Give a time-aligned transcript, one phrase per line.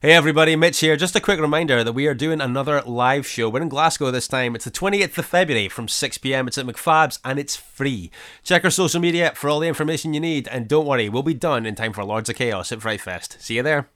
[0.00, 0.96] Hey everybody, Mitch here.
[0.96, 3.48] Just a quick reminder that we are doing another live show.
[3.48, 4.54] We're in Glasgow this time.
[4.54, 6.46] It's the 28th of February from 6pm.
[6.46, 8.12] It's at McFab's and it's free.
[8.44, 11.34] Check our social media for all the information you need and don't worry, we'll be
[11.34, 13.42] done in time for Lords of Chaos at Frightfest.
[13.42, 13.88] See you there.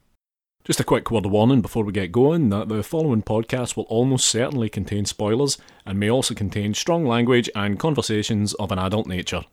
[0.65, 3.85] Just a quick word of warning before we get going that the following podcast will
[3.85, 9.07] almost certainly contain spoilers and may also contain strong language and conversations of an adult
[9.07, 9.45] nature.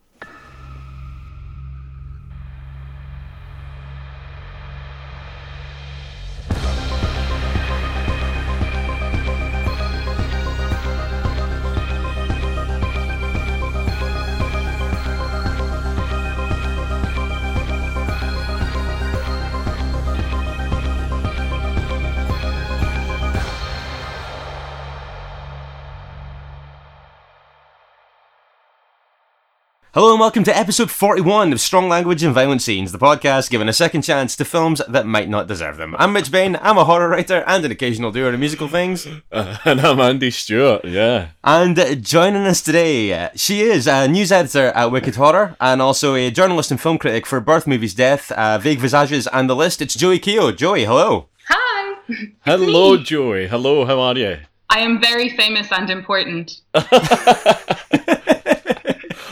[30.01, 33.69] Hello and welcome to episode 41 of Strong Language and Violent Scenes, the podcast giving
[33.69, 35.95] a second chance to films that might not deserve them.
[35.99, 39.07] I'm Mitch Bain, I'm a horror writer and an occasional doer of musical things.
[39.31, 41.33] Uh, and I'm Andy Stewart, yeah.
[41.45, 45.83] And uh, joining us today, uh, she is a news editor at Wicked Horror and
[45.83, 49.55] also a journalist and film critic for Birth Movies Death, uh, Vague Visages, and The
[49.55, 49.83] List.
[49.83, 50.53] It's Joey Keogh.
[50.53, 51.29] Joey, hello.
[51.48, 51.97] Hi.
[52.47, 53.48] Hello, Joey.
[53.48, 54.39] Hello, how are you?
[54.70, 56.62] I am very famous and important.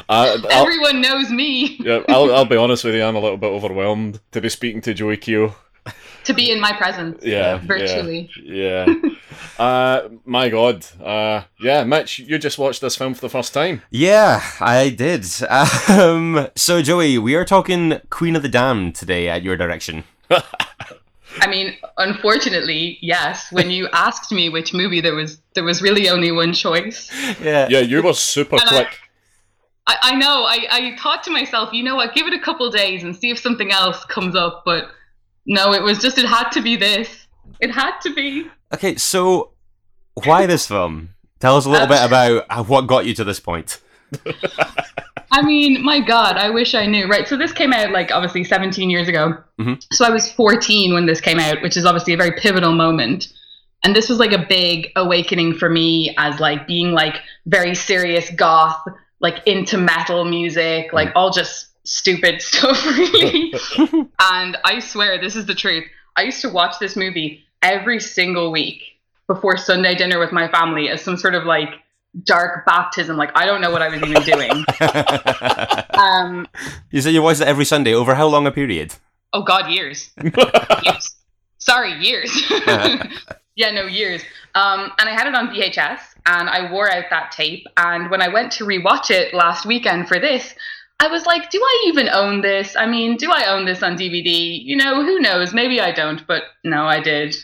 [0.08, 3.36] Uh, I'll, Everyone knows me yeah, I'll, I'll be honest with you, I'm a little
[3.36, 5.54] bit overwhelmed to be speaking to Joey Keogh.
[6.24, 7.24] to be in my presence.
[7.24, 8.30] Yeah, Virtually.
[8.42, 8.86] Yeah.
[8.86, 9.10] yeah.
[9.58, 10.86] uh, my God.
[11.02, 13.82] Uh, yeah, Mitch, you just watched this film for the first time.
[13.90, 15.26] Yeah, I did.
[15.88, 20.04] Um, so, Joey, we are talking Queen of the Damned today at your direction.
[20.30, 23.50] I mean, unfortunately, yes.
[23.52, 27.10] When you asked me which movie, there was there was really only one choice.
[27.40, 27.68] Yeah.
[27.70, 28.88] Yeah, you were super And quick.
[28.88, 29.07] I,
[30.02, 30.44] I know.
[30.44, 32.14] I, I thought to myself, you know what?
[32.14, 34.62] Give it a couple days and see if something else comes up.
[34.64, 34.90] But
[35.46, 37.26] no, it was just it had to be this.
[37.60, 38.46] It had to be.
[38.74, 39.52] Okay, so
[40.24, 41.10] why this film?
[41.40, 43.80] Tell us a little bit about uh, what got you to this point.
[45.30, 47.06] I mean, my God, I wish I knew.
[47.06, 47.28] Right.
[47.28, 49.36] So this came out like obviously 17 years ago.
[49.60, 49.82] Mhm.
[49.92, 53.28] So I was 14 when this came out, which is obviously a very pivotal moment.
[53.84, 57.16] And this was like a big awakening for me as like being like
[57.46, 58.80] very serious goth,
[59.20, 63.52] like into metal music, like all just stupid stuff, really.
[64.20, 65.84] and I swear, this is the truth.
[66.16, 68.82] I used to watch this movie every single week
[69.26, 71.68] before Sunday dinner with my family as some sort of like
[72.24, 73.16] dark baptism.
[73.16, 74.64] Like, I don't know what I was even doing.
[75.98, 76.46] Um,
[76.92, 77.92] you said you watched it every Sunday.
[77.92, 78.94] Over how long a period?
[79.32, 80.10] oh God, years.
[80.22, 81.16] years.
[81.58, 82.30] Sorry, years.
[83.58, 84.22] Yeah, no, years.
[84.54, 87.66] Um, and I had it on VHS, and I wore out that tape.
[87.76, 90.54] And when I went to rewatch it last weekend for this,
[91.00, 92.76] I was like, do I even own this?
[92.76, 94.64] I mean, do I own this on DVD?
[94.64, 95.52] You know, who knows?
[95.52, 97.34] Maybe I don't, but no, I did.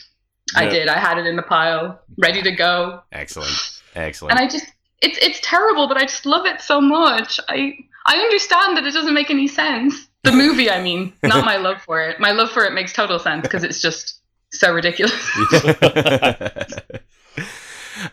[0.55, 0.87] I did.
[0.87, 3.01] I had it in the pile, ready to go.
[3.11, 3.81] Excellent.
[3.93, 4.31] Excellent.
[4.31, 4.65] And I just
[5.01, 7.41] it's it's terrible, but I just love it so much.
[7.49, 10.07] I I understand that it doesn't make any sense.
[10.23, 12.19] The movie, I mean, not my love for it.
[12.19, 14.21] My love for it makes total sense because it's just
[14.51, 15.13] so ridiculous.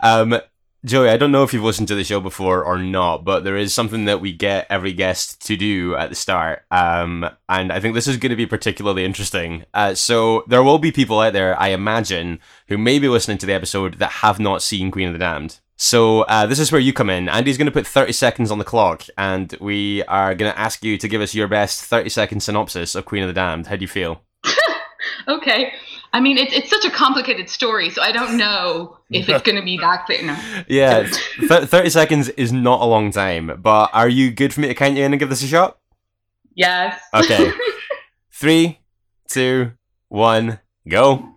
[0.00, 0.41] um,
[0.84, 3.56] Joey, I don't know if you've listened to the show before or not, but there
[3.56, 6.65] is something that we get every guest to do at the start.
[6.72, 9.65] Um, and I think this is going to be particularly interesting.
[9.72, 13.47] Uh, so there will be people out there, I imagine, who may be listening to
[13.47, 15.60] the episode that have not seen Queen of the Damned.
[15.76, 17.28] So uh, this is where you come in.
[17.28, 20.84] Andy's going to put 30 seconds on the clock, and we are going to ask
[20.84, 23.69] you to give us your best 30 second synopsis of Queen of the Damned.
[23.69, 24.22] How do you feel?
[25.28, 25.72] okay.
[26.14, 29.56] I mean, it's it's such a complicated story, so I don't know if it's going
[29.56, 30.22] to be that clear.
[30.22, 30.36] No.
[30.68, 31.04] Yeah,
[31.38, 34.74] th- 30 seconds is not a long time, but are you good for me to
[34.74, 35.78] count you in and give this a shot?
[36.54, 37.00] Yes.
[37.14, 37.50] Okay.
[38.30, 38.78] Three,
[39.28, 39.72] two,
[40.08, 41.31] one, go.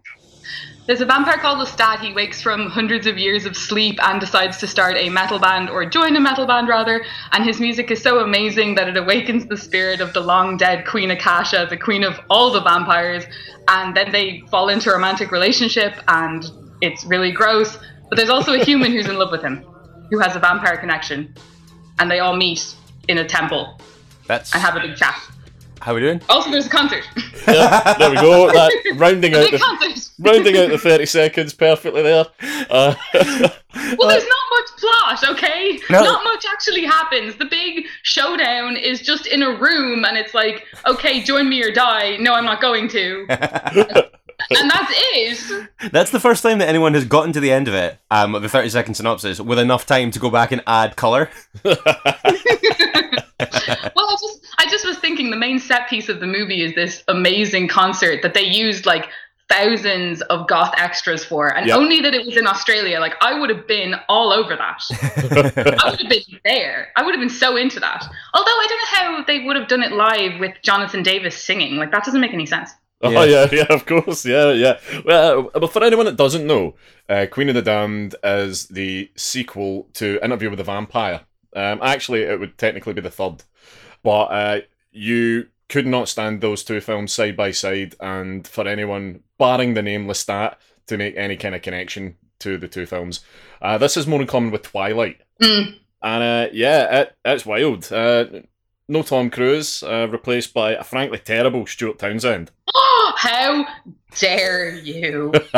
[0.88, 2.00] There's a vampire called Lestat.
[2.00, 5.68] He wakes from hundreds of years of sleep and decides to start a metal band,
[5.68, 7.04] or join a metal band rather.
[7.32, 10.86] And his music is so amazing that it awakens the spirit of the long dead
[10.86, 13.24] Queen Akasha, the queen of all the vampires.
[13.68, 16.46] And then they fall into a romantic relationship, and
[16.82, 17.80] it's really gross.
[18.08, 19.66] But there's also a human who's in love with him,
[20.12, 21.34] who has a vampire connection.
[21.98, 22.76] And they all meet
[23.08, 23.80] in a temple
[24.28, 25.20] That's and have a big chat.
[25.82, 26.22] how are we doing.
[26.30, 27.08] Also, there's a concert.
[27.48, 28.52] Yeah, there we go.
[28.54, 30.05] That, rounding out the concert.
[30.20, 32.26] Rounding out the thirty seconds perfectly there.
[32.70, 32.96] Uh,
[33.98, 35.78] Well, there's not much plot, okay?
[35.90, 36.02] No.
[36.02, 37.36] Not much actually happens.
[37.36, 41.72] The big showdown is just in a room, and it's like, okay, join me or
[41.72, 42.16] die.
[42.18, 43.26] No, I'm not going to.
[43.30, 45.70] and that's it.
[45.92, 48.48] That's the first time that anyone has gotten to the end of it, um, the
[48.50, 51.30] 30 second synopsis, with enough time to go back and add colour.
[53.38, 56.74] Well, I just, I just was thinking the main set piece of the movie is
[56.74, 59.10] this amazing concert that they used like
[59.50, 61.78] thousands of goth extras for, and Yep.
[61.78, 63.00] only that it was in Australia.
[63.00, 64.82] Like I would have been all over that.
[65.82, 66.88] I would have been there.
[66.96, 68.04] I would have been so into that.
[68.34, 71.76] Although I don't know how they would have done it live with Jonathan Davis singing.
[71.78, 72.72] Like that doesn't make any sense.
[73.02, 74.80] Oh yeah, yeah, of course, yeah, yeah.
[75.06, 76.76] Well, uh, but for anyone that doesn't know,
[77.08, 81.22] uh, Queen of the Damned is the sequel to Interview with the Vampire.
[81.56, 83.44] Um, actually, it would technically be the third,
[84.02, 84.62] but uh,
[84.92, 89.82] you could not stand those two films side by side, and for anyone barring the
[89.82, 90.56] name Lestat
[90.88, 93.22] to make any kind of connection to the two films,
[93.62, 95.22] uh, this is more in common with Twilight.
[95.42, 95.78] Mm.
[96.02, 97.92] And uh, yeah, it, it's wild.
[97.92, 98.26] Uh,
[98.88, 102.52] no Tom Cruise, uh, replaced by a frankly terrible Stuart Townsend.
[103.16, 103.66] how
[104.18, 105.32] dare you?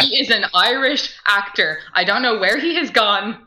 [0.00, 1.78] he is an Irish actor.
[1.94, 3.46] I don't know where he has gone,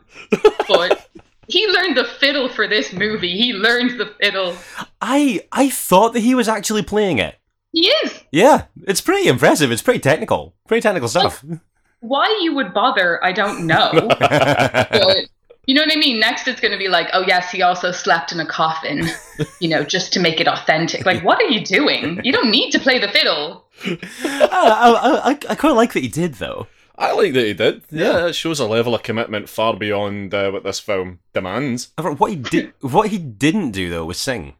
[0.68, 1.08] but
[1.48, 3.36] he learned the fiddle for this movie.
[3.36, 4.56] He learns the fiddle.
[5.00, 7.36] I I thought that he was actually playing it.
[7.72, 8.22] He is.
[8.30, 9.72] Yeah, it's pretty impressive.
[9.72, 10.54] It's pretty technical.
[10.68, 11.44] Pretty technical stuff.
[12.00, 13.90] Why you would bother, I don't know.
[14.18, 15.18] but
[15.66, 16.18] you know what I mean?
[16.18, 19.08] Next, it's going to be like, oh, yes, he also slept in a coffin,
[19.60, 21.06] you know, just to make it authentic.
[21.06, 22.20] Like, what are you doing?
[22.24, 23.66] You don't need to play the fiddle.
[24.24, 26.68] Uh, I, I, I, I quite like that he did though.
[27.02, 27.82] I like that he did.
[27.90, 28.26] Yeah, Yeah.
[28.28, 31.92] it shows a level of commitment far beyond uh, what this film demands.
[31.98, 34.54] However, What he did, what he didn't do though, was sing.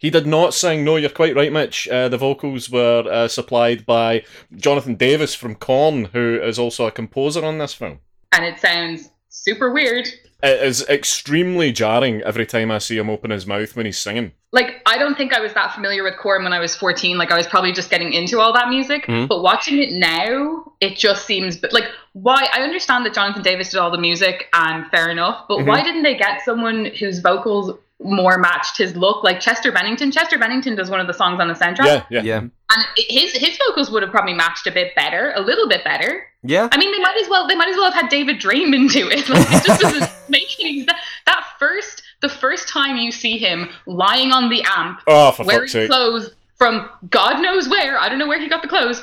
[0.00, 0.84] He did not sing.
[0.84, 1.88] No, you're quite right, Mitch.
[1.88, 4.24] Uh, the vocals were uh, supplied by
[4.54, 8.00] Jonathan Davis from Korn, who is also a composer on this film.
[8.32, 10.06] And it sounds super weird.
[10.42, 14.32] It is extremely jarring every time I see him open his mouth when he's singing.
[14.52, 17.16] like I don't think I was that familiar with Korn when I was 14.
[17.18, 19.06] Like I was probably just getting into all that music.
[19.06, 19.26] Mhm.
[19.26, 23.70] But watching it now, it just seems but like why I understand that Jonathan Davis
[23.70, 27.76] did all the music and fair enough, but why didn't they get someone whose vocals
[28.02, 30.12] more matched his look like Chester Bennington?
[30.12, 31.86] Chester Bennington does one of the songs on the soundtrack.
[31.86, 32.22] Yeah, yeah.
[32.22, 32.40] Yeah,
[32.74, 36.26] And his his vocals would have probably matched a bit better, a little bit better.
[36.42, 36.68] yeah.
[36.72, 39.08] I mean, they might as well they might as well have had David Draiman do
[39.08, 39.28] it.
[39.28, 40.98] Like, it just doesn't make any sense.
[41.26, 45.60] That first the first time you see him lying on the amp Oh, for wearing
[45.62, 45.88] fuck's sake.
[45.90, 49.02] clothes from God knows where, I don't know where he got the clothes.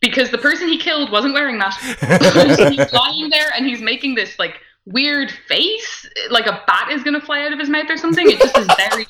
[0.00, 1.74] Because the person he killed wasn't wearing that.
[2.72, 7.20] he's lying there and he's making this like weird face, like a bat is gonna
[7.20, 8.30] fly out of his mouth or something.
[8.30, 9.06] It just is very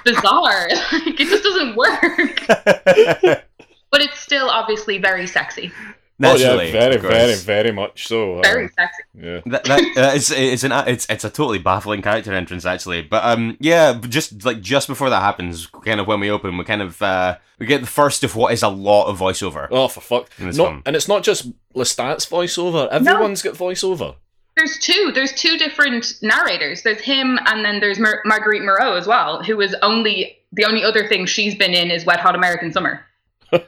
[0.04, 0.68] bizarre.
[0.92, 3.44] Like it just doesn't work.
[3.92, 5.72] But it's still obviously very sexy.
[6.20, 8.40] Naturally, oh, yeah, very, very, very much so.
[8.42, 9.02] Very Um, sexy.
[9.18, 9.40] yeah.
[9.46, 13.24] That, that uh, it's it's an it's it's a totally baffling character entrance actually, but
[13.24, 16.82] um yeah, just like just before that happens, kind of when we open, we kind
[16.82, 19.66] of uh we get the first of what is a lot of voiceover.
[19.72, 20.28] Oh, for fuck.
[20.38, 20.82] In this Not- film.
[20.86, 22.88] and it's not just Lestat's voiceover.
[22.90, 24.14] Everyone's got voiceover.
[24.56, 25.12] There's two.
[25.14, 26.82] There's two different narrators.
[26.82, 30.82] There's him, and then there's Mar- Marguerite Moreau as well, who is only the only
[30.84, 33.04] other thing she's been in is Wet Hot American Summer.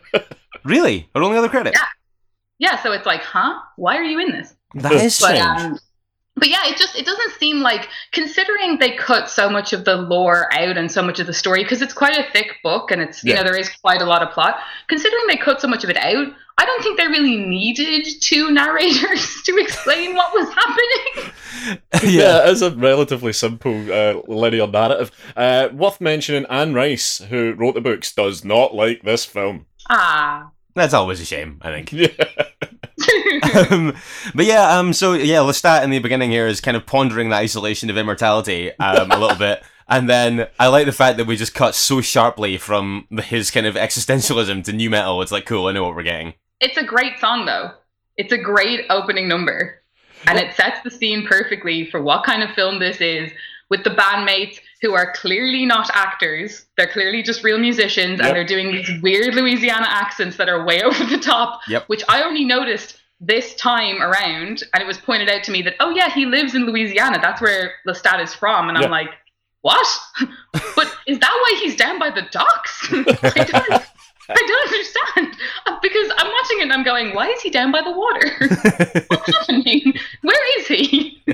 [0.64, 1.74] Really, her only other credit.
[1.76, 1.86] Yeah.
[2.58, 3.58] Yeah, so it's like, huh?
[3.76, 4.54] Why are you in this?
[4.74, 5.40] That is But strange.
[5.40, 5.78] um,
[6.36, 9.96] but yeah, it just it doesn't seem like considering they cut so much of the
[9.96, 13.02] lore out and so much of the story because it's quite a thick book and
[13.02, 14.58] it's you know there is quite a lot of plot.
[14.86, 16.28] Considering they cut so much of it out,
[16.58, 21.32] I don't think they really needed two narrators to explain what was happening.
[22.02, 25.12] Yeah, it's a relatively simple uh, linear narrative.
[25.36, 29.66] Uh, worth mentioning, Anne Rice, who wrote the books, does not like this film.
[29.88, 30.50] Ah.
[30.74, 31.92] That's always a shame, I think.
[31.92, 32.08] Yeah.
[33.70, 33.94] um,
[34.34, 37.36] but yeah, um, so yeah, Lestat in the beginning here is kind of pondering the
[37.36, 41.36] isolation of immortality um, a little bit, and then I like the fact that we
[41.36, 45.20] just cut so sharply from his kind of existentialism to new metal.
[45.22, 46.34] It's like cool, I know what we're getting.
[46.62, 47.72] It's a great song, though.
[48.16, 49.82] It's a great opening number.
[50.26, 53.32] And it sets the scene perfectly for what kind of film this is
[53.68, 56.66] with the bandmates who are clearly not actors.
[56.76, 58.26] They're clearly just real musicians Yep.
[58.28, 61.88] and they're doing these weird Louisiana accents that are way over the top, Yep.
[61.88, 64.62] which I only noticed this time around.
[64.72, 67.18] And it was pointed out to me that, oh, yeah, he lives in Louisiana.
[67.20, 68.68] That's where Lestat is from.
[68.68, 68.84] And Yeah.
[68.84, 69.10] I'm like,
[69.62, 69.86] what?
[70.76, 72.92] but is that why he's down by the docks?
[74.28, 74.62] I don't.
[74.72, 75.36] Understand
[75.66, 79.04] Uh, because I'm watching it and I'm going, why is he down by the water?
[79.08, 79.94] What's happening?
[80.22, 81.22] Where is he?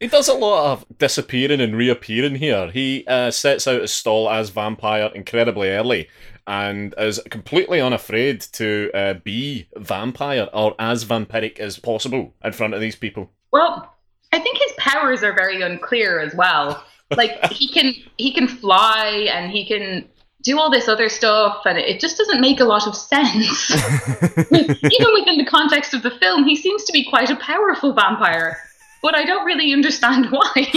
[0.00, 2.72] He does a lot of disappearing and reappearing here.
[2.72, 6.08] He uh, sets out his stall as vampire incredibly early
[6.44, 12.74] and is completely unafraid to uh, be vampire or as vampiric as possible in front
[12.74, 13.30] of these people.
[13.52, 13.94] Well,
[14.32, 16.82] I think his powers are very unclear as well.
[17.16, 20.08] Like he can he can fly and he can
[20.42, 23.70] do all this other stuff and it just doesn't make a lot of sense.
[24.50, 28.58] Even within the context of the film, he seems to be quite a powerful vampire.
[29.02, 30.52] But I don't really understand why.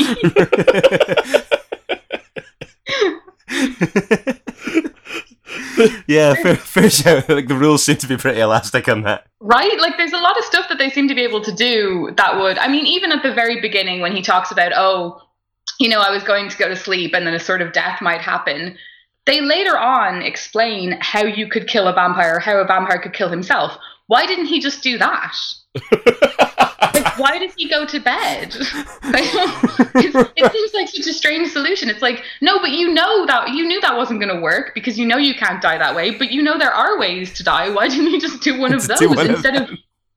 [6.07, 7.29] yeah, fair, fair shout.
[7.29, 9.27] Like the rules seem to be pretty elastic on that.
[9.39, 9.79] Right?
[9.79, 12.39] Like, there's a lot of stuff that they seem to be able to do that
[12.39, 12.57] would.
[12.57, 15.21] I mean, even at the very beginning, when he talks about, oh,
[15.79, 18.01] you know, I was going to go to sleep and then a sort of death
[18.01, 18.75] might happen,
[19.25, 23.29] they later on explain how you could kill a vampire, how a vampire could kill
[23.29, 23.77] himself.
[24.07, 25.35] Why didn't he just do that?
[26.93, 28.55] like, why did he go to bed?
[28.55, 31.89] it, it seems like such a strange solution.
[31.89, 34.97] It's like, no, but you know that you knew that wasn't going to work because
[34.97, 36.11] you know you can't die that way.
[36.11, 37.69] But you know there are ways to die.
[37.69, 39.69] Why didn't you just do one of those one of instead of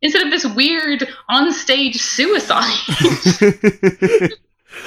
[0.02, 2.74] instead of this weird on-stage suicide?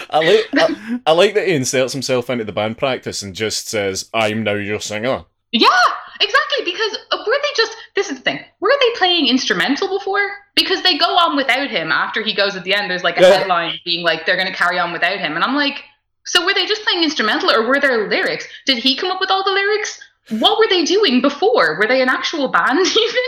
[0.09, 3.67] I like I, I like that he inserts himself into the band practice and just
[3.69, 5.67] says, "I'm now your singer." yeah,
[6.19, 6.65] exactly.
[6.65, 7.75] Because uh, were they just?
[7.95, 8.39] This is the thing.
[8.59, 10.29] Were they playing instrumental before?
[10.55, 12.89] Because they go on without him after he goes at the end.
[12.89, 13.37] There's like a Yeah.
[13.39, 15.83] headline being like they're going to carry on without him, and I'm like,
[16.25, 18.45] so were they just playing instrumental or were there lyrics?
[18.65, 19.99] Did he come up with all the lyrics?
[20.29, 21.77] What were they doing before?
[21.79, 23.23] Were they an actual band even?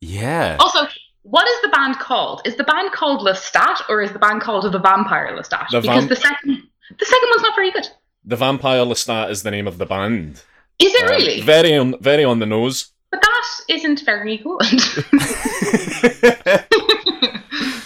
[0.00, 0.56] Yeah.
[0.58, 0.80] Also,
[1.22, 2.42] what is the band called?
[2.44, 5.68] Is the band called Lestat or is the band called the Vampire Lestat?
[5.70, 6.62] The because Vam- the second
[6.98, 7.86] the second one's not very good.
[8.24, 10.42] The Vampire Lestat is the name of the band.
[10.78, 11.40] Is it Um, really?
[11.42, 12.90] very on, very on the nose.
[13.10, 14.62] but that isn't very good.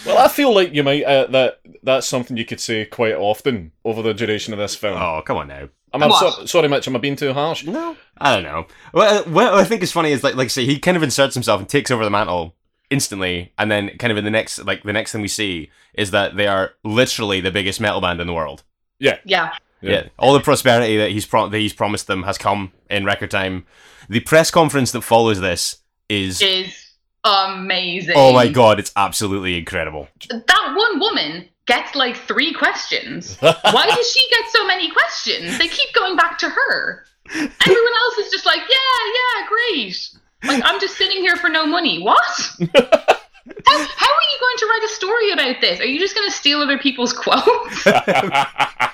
[0.07, 3.73] Well, I feel like you might uh, that that's something you could say quite often
[3.85, 4.97] over the duration of this film.
[4.97, 5.69] oh, come on now.
[5.93, 6.87] I'm, I'm so, sorry, Mitch.
[6.87, 7.65] Am I being too harsh?
[7.65, 8.67] No, I don't know.
[8.93, 11.03] Well, uh, what I think is funny is like, like I say, he kind of
[11.03, 12.55] inserts himself and takes over the mantle
[12.91, 16.11] instantly, and then kind of in the next, like the next thing we see is
[16.13, 18.63] that they are literally the biggest metal band in the world.
[18.99, 19.19] yeah.
[19.25, 19.53] Yeah.
[19.83, 20.09] Yeah.
[20.19, 23.67] all the prosperity that he's pro- that he's promised them has come in record time.
[24.09, 25.77] The press conference that follows this
[26.09, 26.93] is Is
[27.25, 28.15] amazing.
[28.17, 30.09] oh my god, it's absolutely incredible.
[30.31, 33.37] That one woman gets like three questions.
[33.41, 35.59] Why does she get so many questions?
[35.59, 37.05] They keep going back to her.
[37.35, 40.09] Everyone else is just like, yeah, yeah, great.
[40.47, 42.03] Like, I'm just sitting here for no money.
[42.03, 42.51] What?
[43.65, 45.81] How, how are you going to write a story about this?
[45.81, 47.87] Are you just going to steal other people's quotes?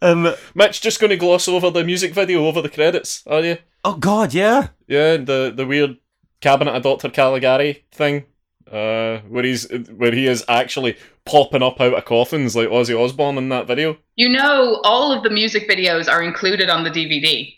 [0.00, 3.56] Um, Mitch, just going to gloss over the music video over the credits, are you?
[3.84, 4.68] oh god, yeah.
[4.86, 5.96] Yeah, the the weird
[6.40, 8.24] cabinet of Doctor Caligari thing,
[8.70, 9.66] uh, where he's
[9.96, 13.96] where he is actually popping up out of coffins like Ozzy Osbourne in that video.
[14.16, 17.54] you know, all of the music videos are included on the DVD.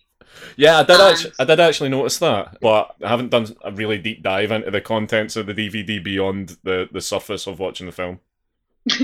[0.57, 0.91] Yeah, I did.
[1.01, 4.51] And- Actually, I did actually notice that, but I haven't done a really deep dive
[4.53, 8.21] into the contents of the DVD beyond the the surface of watching the film.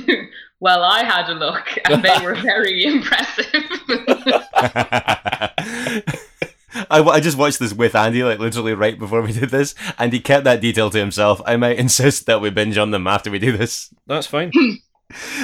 [0.60, 3.46] well, I had a look, and they were very impressive.
[6.90, 10.12] I, I just watched this with Andy, like literally right before we did this, and
[10.12, 11.40] he kept that detail to himself.
[11.44, 13.92] I might insist that we binge on them after we do this.
[14.06, 14.52] That's fine.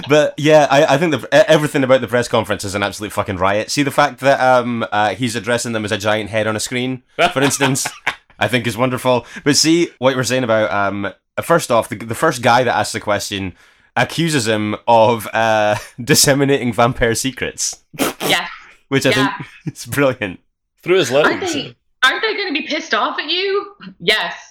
[0.08, 3.36] But yeah, I, I think the, everything about the press conference is an absolute fucking
[3.36, 3.70] riot.
[3.70, 6.60] See the fact that um uh, he's addressing them as a giant head on a
[6.60, 7.86] screen, for instance,
[8.38, 9.26] I think is wonderful.
[9.44, 12.76] But see what you were saying about um first off, the, the first guy that
[12.76, 13.54] asks the question
[13.96, 17.84] accuses him of uh disseminating vampire secrets,
[18.26, 18.46] yeah.
[18.88, 19.36] which I Yeah.
[19.64, 20.40] think is brilliant.
[20.82, 23.74] Through his Aren't they, aren't they going to be pissed off at you?
[23.98, 24.47] Yes.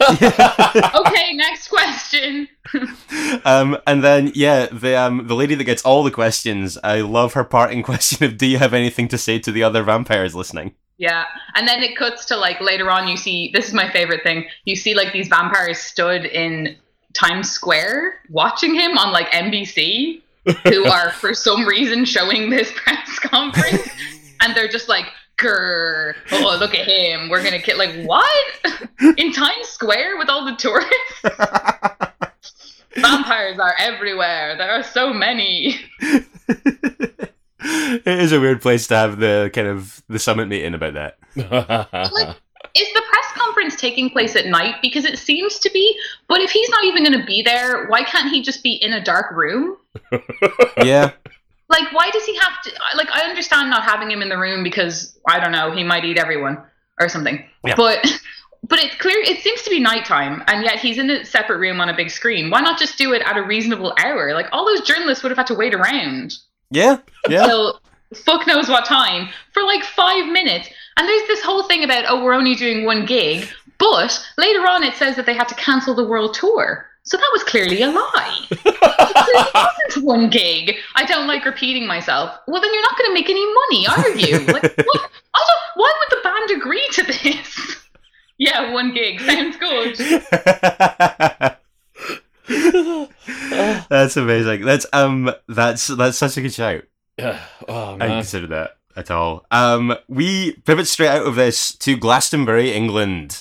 [0.94, 2.48] Okay, next question.
[3.44, 6.78] um, and then yeah, the um, the lady that gets all the questions.
[6.84, 9.82] I love her parting question of, "Do you have anything to say to the other
[9.82, 11.24] vampires listening?" Yeah.
[11.54, 14.46] And then it cuts to like later on, you see this is my favorite thing.
[14.66, 16.76] You see like these vampires stood in
[17.14, 20.20] Times Square watching him on like NBC,
[20.64, 23.88] who are for some reason showing this press conference.
[24.42, 25.06] and they're just like,
[25.40, 27.28] grr, oh, look at him.
[27.28, 27.78] We're going to kill.
[27.78, 28.80] Like, what?
[29.16, 30.94] in Times Square with all the tourists?
[32.96, 34.56] Vampires are everywhere.
[34.56, 35.78] There are so many.
[37.60, 41.18] it is a weird place to have the kind of the summit meeting about that.
[42.12, 42.36] Like,
[42.74, 44.76] is the press conference taking place at night?
[44.82, 45.98] Because it seems to be.
[46.28, 48.92] But if he's not even going to be there, why can't he just be in
[48.92, 49.76] a dark room?
[50.84, 51.12] Yeah,
[51.70, 52.72] Like, why does he have to?
[52.96, 56.04] Like, I understand not having him in the room because I don't know, he might
[56.04, 56.58] eat everyone
[57.00, 57.42] or something.
[57.64, 57.76] Yeah.
[57.76, 58.06] But.
[58.62, 61.80] But it's clear it seems to be nighttime, and yet he's in a separate room
[61.80, 62.50] on a big screen.
[62.50, 64.34] Why not just do it at a reasonable hour?
[64.34, 66.34] Like all those journalists would have had to wait around
[66.70, 67.46] yeah, yeah.
[67.46, 67.80] till
[68.14, 70.68] fuck knows what time for like five minutes.
[70.98, 73.48] And there's this whole thing about, oh, we're only doing one gig.
[73.78, 76.86] But later on, it says that they had to cancel the world tour.
[77.02, 78.46] So that was clearly a lie.
[78.50, 80.76] it wasn't one gig.
[80.94, 82.36] I don't like repeating myself.
[82.46, 84.46] Well, then you're not going to make any money, are you?
[84.52, 85.10] Like, what?
[85.34, 85.40] I
[85.76, 87.76] why would the band agree to this?
[88.38, 89.20] yeah, one gig.
[89.20, 89.96] Sounds good.
[93.88, 94.64] that's amazing.
[94.64, 96.84] That's um, that's that's such a good shout.
[97.18, 97.40] Yeah.
[97.68, 98.08] Oh I man.
[98.10, 98.76] consider that.
[98.96, 99.46] at all.
[99.50, 103.40] Um, we pivot straight out of this to Glastonbury, England.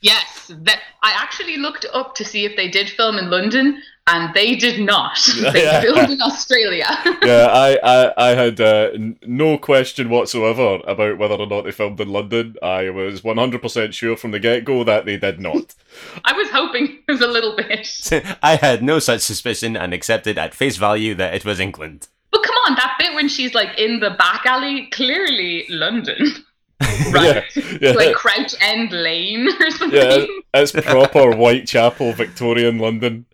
[0.00, 4.34] Yes, that I actually looked up to see if they did film in London, and
[4.34, 5.18] they did not.
[5.52, 5.80] they Yeah.
[5.80, 6.86] filmed in Australia.
[7.22, 11.70] yeah, I, I, I had uh, n- no question whatsoever about whether or not they
[11.72, 12.56] filmed in London.
[12.62, 15.74] I was 100% sure from the get go that they did not.
[16.24, 18.10] I was hoping it was a little bit.
[18.42, 22.08] I had no such suspicion and accepted at face value that it was England.
[22.32, 26.44] But come on, that bit when she's like in the back alley, clearly London.
[27.12, 27.44] Right.
[27.56, 27.90] Yeah, yeah.
[27.92, 29.98] Like Crouch End Lane or something.
[29.98, 33.26] Yeah, it's proper Whitechapel, Victorian London.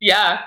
[0.00, 0.42] Yeah.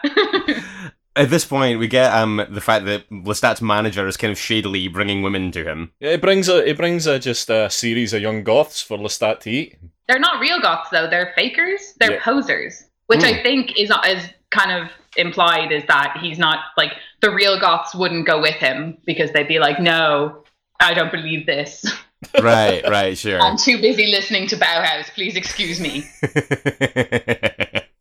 [1.15, 4.87] At this point, we get um the fact that Lestat's manager is kind of shadily
[4.87, 5.91] bringing women to him.
[5.99, 9.41] Yeah, it brings a, it brings a, just a series of young goths for Lestat
[9.41, 9.77] to eat.
[10.07, 11.09] They're not real goths though.
[11.09, 11.95] They're fakers.
[11.99, 12.23] They're Yeah.
[12.23, 13.43] posers, which I Hmm.
[13.43, 18.25] think is is kind of implied is that he's not like the real goths wouldn't
[18.25, 20.43] go with him because they'd be like, no,
[20.79, 21.85] I don't believe this.
[22.41, 23.39] right, right, sure.
[23.39, 25.05] I'm too busy listening to Bauhaus.
[25.13, 26.05] Please excuse me.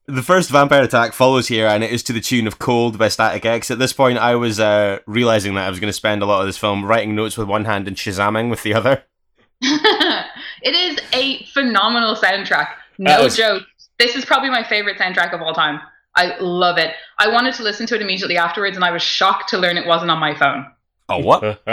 [0.08, 3.08] the first vampire attack follows here, and it is to the tune of Cold by
[3.08, 3.70] Static X.
[3.70, 6.40] At this point, I was uh, realizing that I was going to spend a lot
[6.40, 9.04] of this film writing notes with one hand and shazamming with the other.
[9.60, 12.70] it is a phenomenal soundtrack.
[12.98, 13.64] No is- joke.
[13.98, 15.80] This is probably my favorite soundtrack of all time.
[16.16, 16.94] I love it.
[17.18, 19.86] I wanted to listen to it immediately afterwards, and I was shocked to learn it
[19.86, 20.66] wasn't on my phone.
[21.08, 21.42] Oh, what?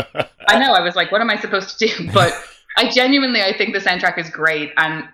[0.47, 0.73] I know.
[0.73, 2.09] I was like, what am I supposed to do?
[2.13, 2.33] But
[2.77, 5.07] I genuinely, I think the soundtrack is great, and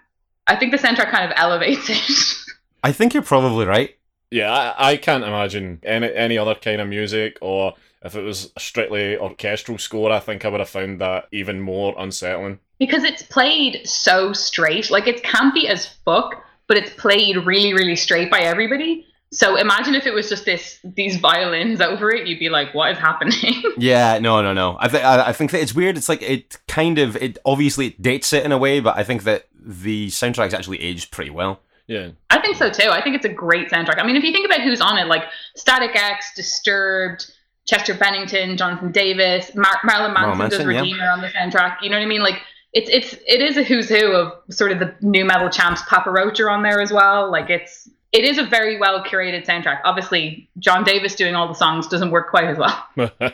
[0.47, 2.53] I think the soundtrack kind of elevates it.
[2.83, 3.95] I think you're probably right.
[4.31, 7.73] yeah, I, I can't imagine any any other kind of music, or
[8.03, 11.61] if it was a strictly orchestral score, I think I would have found that even
[11.61, 12.59] more unsettling.
[12.79, 14.89] because it's played so straight.
[14.89, 19.05] Like it's campy as fuck, but it's played really, really straight by everybody.
[19.33, 22.91] So imagine if it was just this these violins over it, you'd be like, what
[22.91, 23.63] is happening?
[23.77, 24.77] Yeah, no, no, no.
[24.79, 25.97] I think I I think that it's weird.
[25.97, 29.03] It's like it kind of it obviously it dates it in a way, but I
[29.03, 31.61] think that the soundtrack's actually aged pretty well.
[31.87, 32.89] Yeah, I think so too.
[32.89, 33.99] I think it's a great soundtrack.
[33.99, 35.23] I mean, if you think about who's on it, like
[35.55, 37.31] Static X, Disturbed,
[37.65, 40.81] Chester Bennington, Jonathan Davis, Mar- Marilyn Manson, Manson, does yeah.
[40.81, 41.77] Redeemer on the soundtrack.
[41.81, 42.21] You know what I mean?
[42.21, 42.41] Like
[42.73, 45.81] it's it's it is a who's who of sort of the new metal champs.
[45.87, 47.31] Papa Roach are on there as well.
[47.31, 49.79] Like it's it is a very well curated soundtrack.
[49.85, 52.85] Obviously, John Davis doing all the songs doesn't work quite as well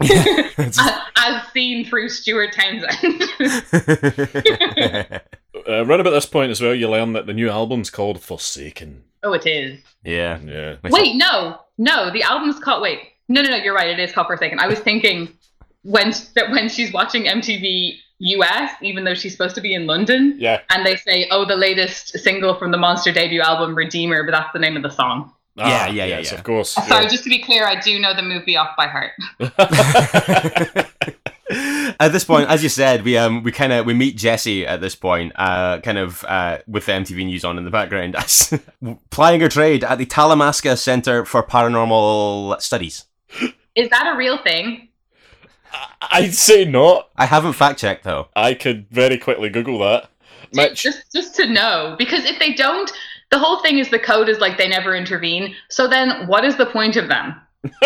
[0.00, 0.78] It's-
[1.16, 3.22] as seen through Stuart Townsend.
[5.68, 9.02] uh, right about this point as well, you learn that the new album's called Forsaken.
[9.24, 9.80] oh, it is.
[10.04, 10.38] yeah.
[10.44, 12.10] Yeah, Wait, no, no.
[12.12, 12.82] The album's called.
[12.82, 13.56] Wait, no, no, no.
[13.56, 13.88] You're right.
[13.88, 14.60] It is called Forsaken.
[14.60, 15.28] I was thinking
[15.82, 20.36] when that when she's watching MTV US, even though she's supposed to be in London,
[20.38, 20.60] yeah.
[20.70, 24.52] and they say, "Oh, the latest single from the Monster debut album, Redeemer," but that's
[24.52, 25.32] the name of the song.
[25.56, 26.38] Yeah, yeah, yeah, yes, yeah.
[26.38, 26.70] of course.
[26.70, 27.08] Sorry, yeah.
[27.08, 29.12] just to be clear, I do know the movie off by heart.
[32.00, 34.80] at this point, as you said, we um we kind of we meet Jesse at
[34.80, 38.58] this point, uh, kind of uh, with the MTV news on in the background, as
[39.10, 43.04] plying her trade at the Talamasca Center for Paranormal Studies.
[43.74, 44.87] Is that a real thing?
[46.02, 47.08] I'd say not.
[47.16, 48.28] I haven't fact checked though.
[48.36, 50.08] I could very quickly Google that.
[50.52, 52.90] Mitch, Just just to know, because if they don't,
[53.30, 55.54] the whole thing is the code is like they never intervene.
[55.68, 57.34] So then, what is the point of them?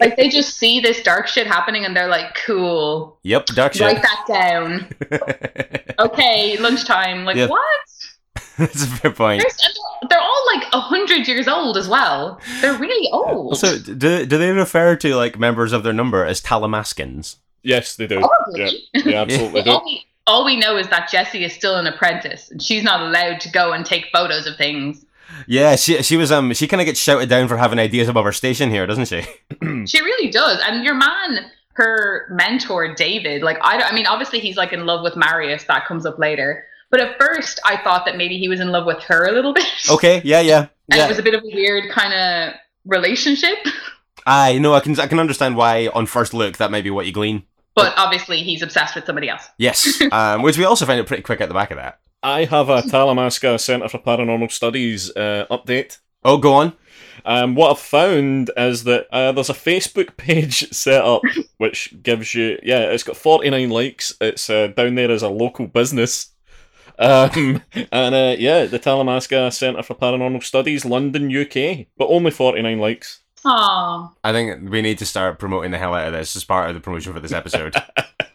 [0.00, 3.82] like they just see this dark shit happening and they're like, "Cool, Yep, dark shit.
[3.82, 4.88] write that down."
[5.98, 7.24] okay, lunchtime.
[7.24, 7.46] Like Yeah.
[7.48, 7.80] what?
[8.58, 9.42] That's a fair point.
[9.42, 12.40] They're, they're- they're all like a hundred years old as well.
[12.60, 13.56] They're really old.
[13.56, 17.36] So, do, do they refer to like members of their number as Talamascans?
[17.62, 18.18] yes, they do.
[18.18, 18.84] Probably.
[18.94, 19.70] Yeah, yeah absolutely do.
[19.70, 23.00] all, we, all we know is that Jesse is still an apprentice and she's not
[23.00, 25.06] allowed to go and take photos of things.
[25.46, 28.24] Yeah, she she was um she kind of gets shouted down for having ideas above
[28.24, 29.22] her station here, doesn't she?
[29.86, 30.60] She really does.
[30.66, 34.84] And your man, her mentor, David, like, I, don't- I mean, obviously he's like in
[34.84, 35.62] love with Marius.
[35.64, 36.66] That comes up later.
[36.92, 39.54] But at first, I thought that maybe he was in love with her a little
[39.54, 39.64] bit.
[39.90, 41.06] Okay, yeah, yeah, And yeah.
[41.06, 43.56] it was a bit of a weird kind of relationship.
[44.26, 47.06] I know I can I can understand why on first look that might be what
[47.06, 47.44] you glean.
[47.74, 49.48] But obviously, he's obsessed with somebody else.
[49.56, 51.98] Yes, um, which we also find it pretty quick at the back of that.
[52.22, 55.98] I have a Talamasca Centre for Paranormal Studies uh, update.
[56.24, 56.74] Oh, go on.
[57.24, 61.22] Um, what I've found is that uh, there's a Facebook page set up
[61.56, 64.14] which gives you, yeah, it's got 49 likes.
[64.20, 66.31] It's uh, down there as a local business.
[66.98, 72.78] Um, and uh, yeah, the Talamasca Centre for Paranormal Studies, London, UK, but only 49
[72.78, 73.20] likes.
[73.44, 74.12] Aww.
[74.22, 76.74] I think we need to start promoting the hell out of this as part of
[76.74, 77.74] the promotion for this episode.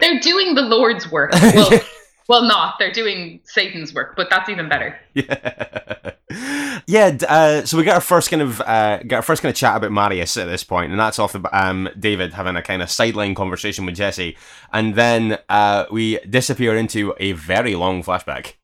[0.00, 1.32] They're doing the Lord's work.
[1.32, 1.70] Well,
[2.28, 2.78] well, not.
[2.78, 4.98] They're doing Satan's work, but that's even better.
[5.14, 6.12] yeah.
[6.86, 9.56] Yeah, uh, so we got our first kind of uh, got our first kind of
[9.56, 12.82] chat about Marius at this point, and that's off the um, David having a kind
[12.82, 14.36] of sideline conversation with Jesse,
[14.72, 18.54] and then uh, we disappear into a very long flashback.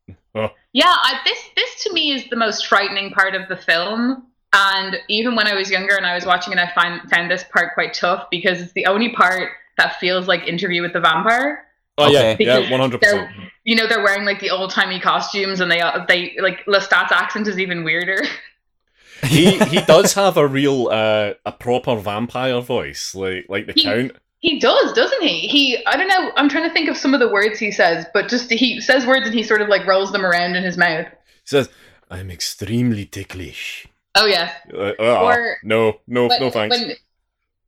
[0.72, 4.26] Yeah, I, this this to me is the most frightening part of the film.
[4.52, 7.44] And even when I was younger and I was watching it, I find found this
[7.44, 11.65] part quite tough because it's the only part that feels like Interview with the Vampire.
[11.98, 12.44] Oh yeah, Okay.
[12.44, 13.28] yeah, Because one hundred percent.
[13.36, 16.64] they're- You know, they're wearing like the old timey costumes, and they uh, they like
[16.66, 18.22] Lestat's accent is even weirder.
[19.24, 23.82] He he does have a real uh, a proper vampire voice, like like the He-
[23.84, 24.12] count.
[24.40, 25.48] He does, doesn't he?
[25.48, 26.30] He I don't know.
[26.36, 29.06] I'm trying to think of some of the words he says, but just he says
[29.06, 31.06] words and he sort of like rolls them around in his mouth.
[31.08, 31.70] He says,
[32.10, 34.52] "I'm extremely ticklish." Oh yes.
[34.72, 36.78] Uh, uh, Or- no, no, But no thanks.
[36.78, 36.92] When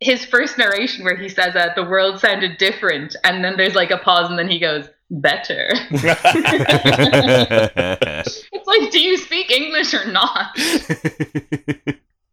[0.01, 3.91] his first narration where he says that the world sounded different, and then there's like
[3.91, 5.71] a pause, and then he goes, "Better."
[8.53, 10.57] It's like, do you speak English or not?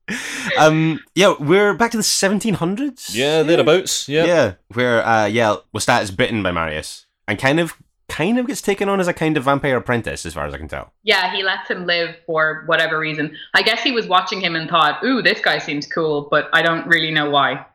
[0.59, 3.15] um, yeah, we're back to the 1700s.
[3.15, 4.07] yeah, thereabouts.
[4.09, 4.25] Yeah.
[4.25, 7.73] yeah, where uh, yeah, Lestat is bitten by Marius and kind of
[8.07, 10.57] kind of gets taken on as a kind of vampire apprentice, as far as I
[10.57, 10.93] can tell.
[11.03, 13.35] Yeah, he lets him live for whatever reason.
[13.53, 16.61] I guess he was watching him and thought, "Ooh, this guy seems cool," but I
[16.61, 17.65] don't really know why.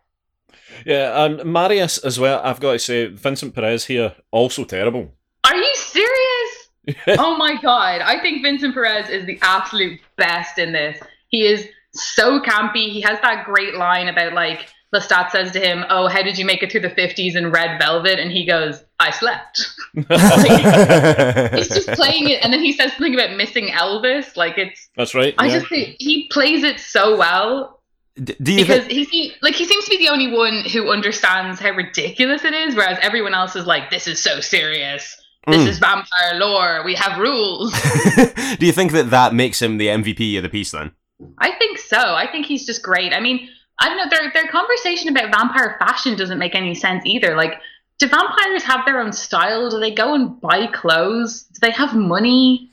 [0.86, 2.40] Yeah, and Marius as well.
[2.44, 5.12] I've got to say, Vincent Perez here also terrible.
[5.44, 6.70] Are you serious?
[7.18, 8.00] oh my god.
[8.00, 11.00] I think Vincent Perez is the absolute best in this.
[11.28, 12.90] He is so campy.
[12.90, 16.44] He has that great line about like Lestat says to him, Oh, how did you
[16.44, 18.18] make it through the 50s in red velvet?
[18.18, 19.66] And he goes, I slept.
[19.94, 22.42] He's just playing it.
[22.44, 24.36] And then he says something about missing Elvis.
[24.36, 25.34] Like it's, That's right.
[25.38, 25.58] I yeah.
[25.58, 27.80] just think he plays it so well
[28.22, 28.90] D- do you because think?
[28.92, 32.52] he seems like he seems to be the only one who understands how ridiculous it
[32.52, 35.16] is, whereas everyone else is like, "This is so serious.
[35.46, 35.68] This Mm.
[35.68, 36.82] is vampire lore.
[36.84, 37.72] We have rules."
[38.58, 40.90] do you think that that makes him the MVP of the piece then?
[41.38, 41.96] I think so.
[41.98, 43.14] I think he's just great.
[43.14, 43.48] I mean,
[43.80, 44.08] I don't know.
[44.08, 47.34] Their their conversation about vampire fashion doesn't make any sense either.
[47.34, 47.60] Like,
[47.98, 49.70] do vampires have their own style?
[49.70, 51.44] Do they go and buy clothes?
[51.44, 52.70] Do they have money?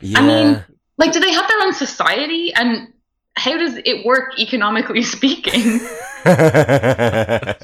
[0.00, 0.18] Yeah.
[0.18, 0.64] I mean,
[0.98, 2.52] like, do they have their own society?
[2.54, 2.92] And
[3.36, 5.80] how does it work economically speaking?
[6.24, 7.56] but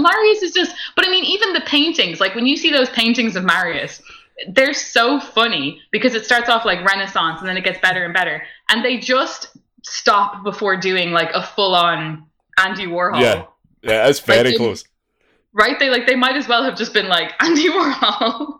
[0.00, 3.34] Marius is just, but I mean, even the paintings, like when you see those paintings
[3.34, 4.00] of Marius,
[4.48, 8.14] they're so funny because it starts off like Renaissance and then it gets better and
[8.14, 8.42] better.
[8.68, 9.56] And they just
[9.88, 12.26] stop before doing like a full on
[12.58, 13.20] Andy Warhol.
[13.20, 13.44] Yeah.
[13.82, 14.84] yeah, it's very Like, close.
[15.52, 15.78] Right?
[15.78, 18.58] They like they might as well have just been like Andy Warhol.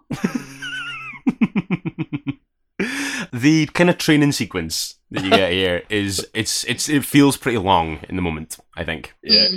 [3.33, 7.59] the kind of training sequence that you get here is it's it's it feels pretty
[7.59, 8.59] long in the moment.
[8.77, 9.15] I think.
[9.23, 9.49] Yeah.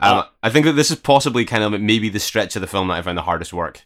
[0.00, 2.88] Um, I think that this is possibly kind of maybe the stretch of the film
[2.88, 3.84] that I found the hardest work.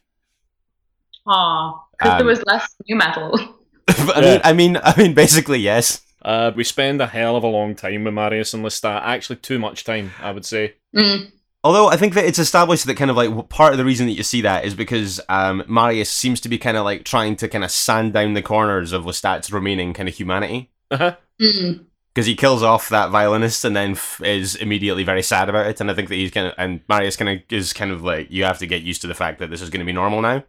[1.26, 1.80] Aw.
[1.98, 3.38] Because Um, there was less new metal.
[3.88, 4.20] I Yeah.
[4.20, 6.02] mean, I mean, I mean, basically, yes.
[6.24, 9.02] Uh, we spend a hell of a long time with Marius and Lestat.
[9.02, 10.74] Actually, too much time, I would say.
[10.96, 11.32] Mm.
[11.64, 14.12] Although I think that it's established that kind of like part of the reason that
[14.14, 17.48] you see that is because um, Marius seems to be kind of like trying to
[17.48, 21.14] kind of sand down the corners of Lestat's remaining kind of humanity Uh-huh.
[21.40, 21.84] Mm.
[22.12, 25.80] because he kills off that violinist and then f- is immediately very sad about it.
[25.80, 28.28] And I think that he's kind of and Marius kind of is kind of like
[28.30, 30.20] you have to get used to the fact that this is going to be normal
[30.20, 30.42] now.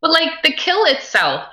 [0.00, 1.44] But like the kill itself,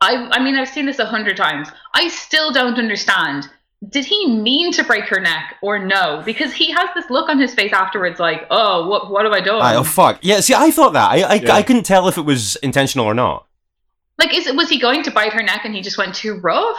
[0.00, 1.68] I I mean I've seen this a hundred times.
[1.94, 3.48] I still don't understand.
[3.88, 6.22] Did he mean to break her neck or no?
[6.26, 9.40] Because he has this look on his face afterwards, like, oh, what what have I
[9.40, 9.62] done?
[9.62, 10.18] Aye, oh fuck!
[10.22, 11.54] Yeah, see, I thought that I I, Yeah.
[11.54, 13.46] I couldn't tell if it was intentional or not.
[14.18, 16.34] like, is it was he going to bite her neck and he just went too
[16.40, 16.76] rough,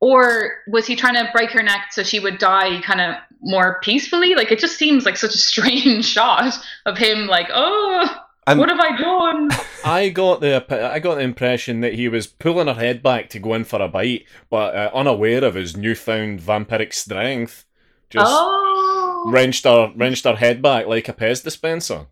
[0.00, 3.78] or was he trying to break her neck so she would die kind of more
[3.82, 4.34] peacefully?
[4.34, 6.54] Like, it just seems like such a strange shot
[6.86, 8.08] of him, like, oh,
[8.48, 9.50] I'm- what have I done?
[9.84, 13.38] I got the I got the impression that he was pulling her head back to
[13.38, 17.64] go in for a bite, but uh, unaware of his newfound vampiric strength,
[18.10, 22.06] just oh, wrenched her wrenched her head back like a Pez dispenser.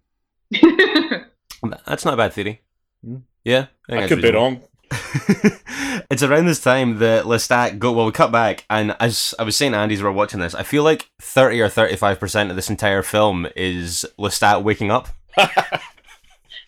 [1.87, 2.61] That's not a bad theory.
[3.05, 3.19] Hmm.
[3.45, 4.63] Yeah, think I that's could be wrong.
[6.11, 7.93] it's around this time that Lestat go.
[7.93, 10.63] Well, we cut back, and as I was saying, Andy's Andy, we're watching this, I
[10.63, 15.09] feel like thirty or thirty-five percent of this entire film is Lestat waking up.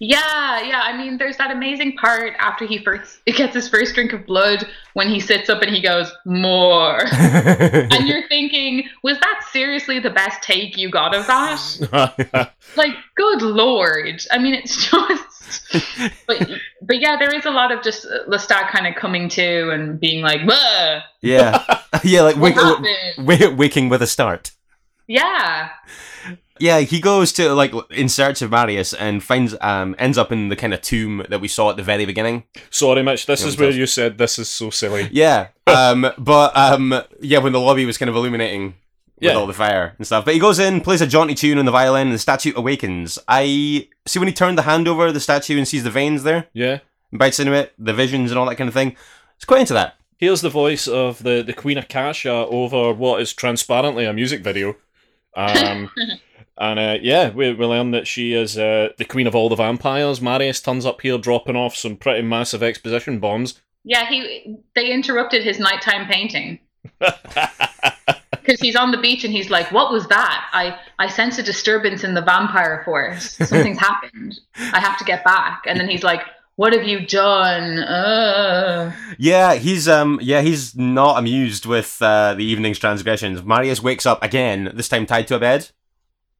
[0.01, 0.83] Yeah, yeah.
[0.85, 4.67] I mean, there's that amazing part after he first gets his first drink of blood
[4.95, 10.11] when he sits up and he goes more, and you're thinking, was that seriously the
[10.11, 12.53] best take you got of that?
[12.77, 14.23] Like, good lord!
[14.31, 15.73] I mean, it's just,
[16.27, 16.49] but
[16.83, 19.99] but yeah, there is a lot of just uh, Lestat kind of coming to and
[19.99, 21.65] being like, "Whoa, yeah,
[22.05, 24.53] yeah, like what wake, happened?" wa- waking with a start.
[25.07, 25.71] Yeah,
[26.61, 30.49] Yeah, he goes to like in search of Marius and finds um ends up in
[30.49, 32.44] the kind of tomb that we saw at the very beginning.
[32.71, 33.27] Sorry, Mitch.
[33.27, 33.77] This Yeah, is where does.
[33.77, 35.09] you said this is so silly.
[35.12, 35.49] Yeah.
[35.68, 38.75] Um but um yeah, when the lobby was kind of illuminating
[39.16, 39.35] with Yeah.
[39.35, 40.25] all the fire and stuff.
[40.25, 43.18] But he goes in, plays a jaunty tune on the violin, and the statue awakens.
[43.29, 46.47] I see when he turned the hand over the statue and sees the veins there,
[46.55, 46.79] Yeah.
[47.12, 48.97] and bites into it, the visions and all that kind of thing.
[49.37, 49.97] It's quite into that.
[50.16, 54.75] Here's the voice of the, the Queen Akasha over what is transparently a music video.
[55.37, 55.90] Um,
[56.61, 59.57] and uh, yeah, we, we learn that she is uh, the Queen of all the
[59.57, 60.21] vampires.
[60.21, 63.61] Marius turns up here dropping off some pretty massive exposition bombs.
[63.85, 66.59] Yeah, he they interrupted his nighttime painting
[66.99, 70.49] because he's on the beach and he's like, "What was that?
[70.53, 73.33] I I sense a disturbance in the vampire force.
[73.37, 74.40] Something's happened.
[74.57, 76.23] I have to get back." And then he's like,
[76.57, 78.92] "What have you done?" Uh.
[79.16, 83.42] Yeah, he's um yeah, he's not amused with uh, the evening's transgressions.
[83.44, 85.71] Marius wakes up again, this time tied to a bed.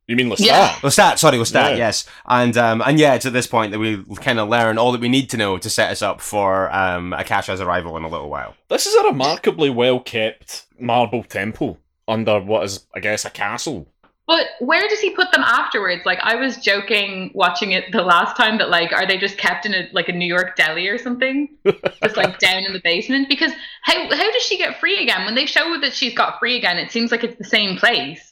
[0.09, 0.47] You mean Lestat?
[0.47, 0.69] Yeah.
[0.81, 1.77] Lestat, sorry, Lestat, Yeah.
[1.77, 2.07] yes.
[2.27, 5.03] And um and yeah, it's at this point that we kind of learn all that
[5.03, 8.31] we need to know to set us up for um Akasha's arrival in a little
[8.31, 8.55] while.
[8.69, 13.87] This is a remarkably well kept marble temple under what is, I guess, a castle.
[14.27, 16.03] But where does he put them afterwards?
[16.05, 19.67] Like I was joking watching it the last time that like are they just kept
[19.67, 21.49] in a like a New York deli or something?
[22.03, 23.29] just like down in the basement?
[23.29, 25.27] Because how how does she get free again?
[25.27, 28.28] When they show that she's got free again, it seems like it's the same place.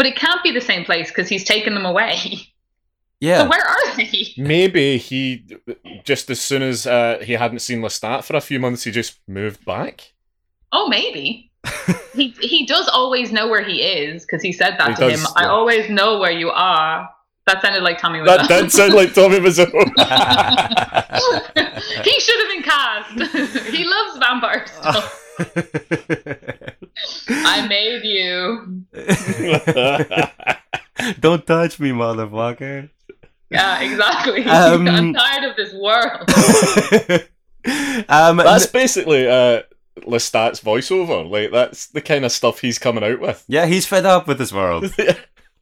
[0.00, 2.16] But it can't be the same place because he's taken them away.
[3.20, 3.42] Yeah.
[3.42, 4.28] So where are they?
[4.38, 5.44] Maybe he,
[6.04, 9.18] just as soon as uh, he hadn't seen Lestat for a few months, he just
[9.28, 10.14] moved back.
[10.72, 11.50] Oh, maybe.
[12.14, 15.20] he he does always know where he is because he said that He to does,
[15.20, 15.26] him.
[15.36, 17.06] I always know where you are.
[17.46, 18.48] That sounded like Tommy That Wiseau.
[18.48, 19.70] did sound like Tommy Wiseau.
[22.04, 23.10] he should have been cast.
[23.68, 25.14] he loves vampire stuff.
[27.28, 28.84] I made you.
[31.20, 32.90] Don't touch me, motherfucker.
[33.50, 34.44] Yeah, exactly.
[34.46, 36.30] Um, I'm tired of this world.
[38.08, 39.62] um, That's basically uh,
[40.02, 41.28] Lestat's voiceover.
[41.28, 43.44] Like that's the kind of stuff he's coming out with.
[43.48, 44.92] yeah, he's fed up with this world.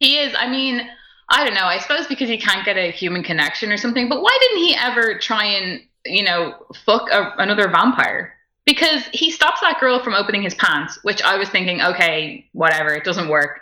[0.00, 0.34] He is.
[0.38, 0.88] I mean,
[1.28, 1.64] I don't know.
[1.64, 4.08] I suppose because he can't get a human connection or something.
[4.08, 6.54] But why didn't he ever try and you know
[6.86, 8.34] fuck a, another vampire?
[8.68, 12.90] Because he stops that girl from opening his pants, which I was thinking, okay, whatever,
[12.92, 13.60] it doesn't work.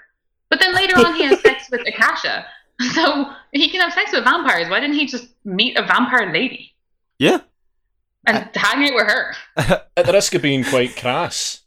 [0.50, 2.44] But then later on, he has sex with Akasha,
[2.92, 4.68] so he can have sex with vampires.
[4.68, 6.74] Why didn't he just meet a vampire lady
[7.20, 7.38] Yeah.
[8.26, 9.34] and hang out with her?
[9.96, 11.60] At the risk of being quite crass,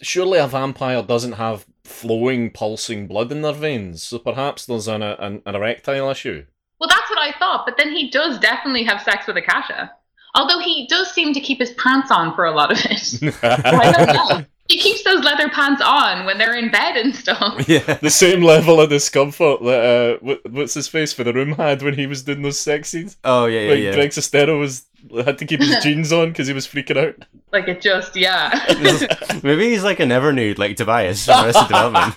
[0.00, 4.02] surely a vampire doesn't have flowing, pulsing blood in their veins.
[4.04, 6.46] So perhaps there's an, an, an erectile issue.
[6.80, 7.66] Well, that's what I thought.
[7.66, 9.92] But then he does definitely have sex with Akasha.
[10.36, 13.34] Although he does seem to keep his pants on for a lot of it.
[13.42, 14.44] I don't know.
[14.68, 17.68] He keeps those leather pants on when they're in bed and stuff.
[17.68, 17.98] Yeah.
[18.02, 21.82] the same level of discomfort that uh, what, what's his face for the room had
[21.82, 23.16] when he was doing those sex scenes.
[23.22, 23.94] Oh yeah, yeah, Like yeah.
[23.94, 24.84] Greg Sestero was
[25.24, 27.14] had to keep his jeans on because he was freaking out.
[27.52, 28.50] Like it just, yeah.
[28.70, 29.06] Is-
[29.44, 32.16] Maybe he's like a never nude, like Tobias from Arrested Development.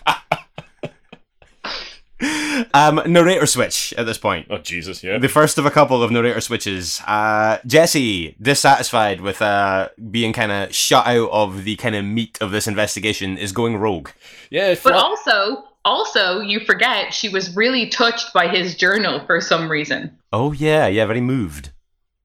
[2.73, 4.47] Um, narrator switch at this point.
[4.49, 5.17] Oh Jesus, yeah.
[5.17, 7.01] The first of a couple of narrator switches.
[7.08, 12.38] Uh, Jesse, dissatisfied with uh, being kind of shut out of the kind of meat
[12.41, 14.10] of this investigation, is going rogue.
[14.49, 19.39] Yeah, But Fla- also, also, you forget she was really touched by his journal for
[19.39, 20.17] some reason.
[20.34, 21.71] Oh yeah, yeah, very moved.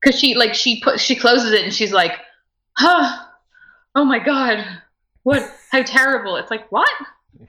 [0.00, 2.12] Because she, like, she put, she closes it and she's like,
[2.76, 3.24] huh,
[3.94, 4.66] oh my god,
[5.22, 6.36] what, how terrible.
[6.36, 6.90] It's like, what?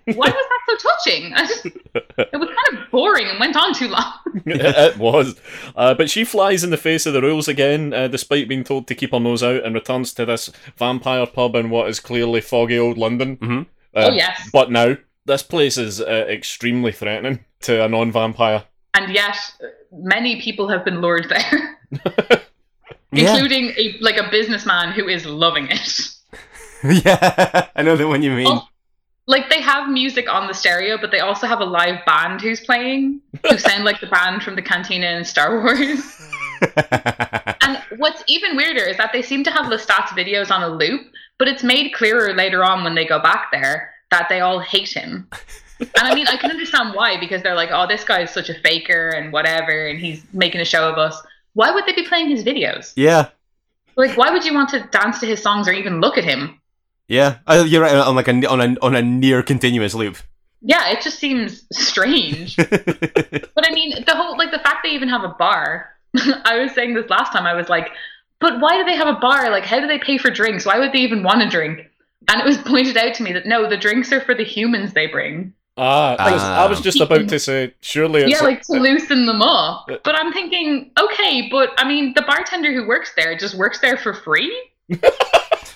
[0.06, 1.34] Why was that so touching?
[1.34, 4.14] I just, it was kind of boring and went on too long.
[4.46, 5.36] it, it was.
[5.76, 8.88] Uh, but she flies in the face of the rules again, uh, despite being told
[8.88, 12.42] to keep her nose out, and returns to this vampire pub in what is clearly
[12.42, 13.38] foggy old London.
[13.38, 13.62] Mhm.
[13.96, 14.50] Uh, Oh, yes.
[14.52, 18.64] But now, this place is uh, extremely threatening to a non vampire.
[18.94, 19.38] And yet,
[19.92, 21.78] many people have been lured there,
[23.12, 26.10] Yeah, including a, like a businessman who is loving it.
[27.06, 28.48] yeah, I know the one you mean.
[28.48, 28.68] Oh.
[29.28, 32.60] Like they have music on the stereo, but they also have a live band who's
[32.60, 36.22] playing, who sound like the band from the Cantina in Star Wars.
[37.62, 41.02] And what's even weirder is that they seem to have Lestat's videos on a loop,
[41.40, 44.94] but it's made clearer later on when they go back there that they all hate
[44.94, 45.28] him.
[45.80, 48.50] And I mean, I can understand why because they're like, "Oh, this guy is such
[48.50, 51.22] a faker and whatever, and he's making a show of us."
[51.54, 52.94] Why would they be playing his videos?
[52.96, 53.30] yeah,
[53.98, 56.60] Like, why would you want to dance to his songs or even look at him?
[57.08, 57.38] Yeah.
[57.66, 57.96] You're right.
[57.96, 60.18] On like a on a on a near continuous loop.
[60.62, 62.56] Yeah, it just seems strange.
[63.56, 65.90] But I mean, the whole like the fact they even have a bar.
[66.46, 67.46] I was saying this last time.
[67.46, 67.90] I was like,
[68.40, 69.50] but why do they have a bar?
[69.50, 70.66] Like, how do they pay for drinks?
[70.66, 71.80] Why would they even want to drink?
[72.28, 74.94] And it was pointed out to me that no, the drinks are for the humans
[74.94, 75.54] they bring.
[75.78, 79.26] Ah, I was- I was just about to say, surely it's yeah, like to loosen
[79.26, 79.88] them up.
[79.92, 83.80] Uh, But I'm thinking, okay, but I mean, the bartender who works there just works
[83.80, 84.52] there for free.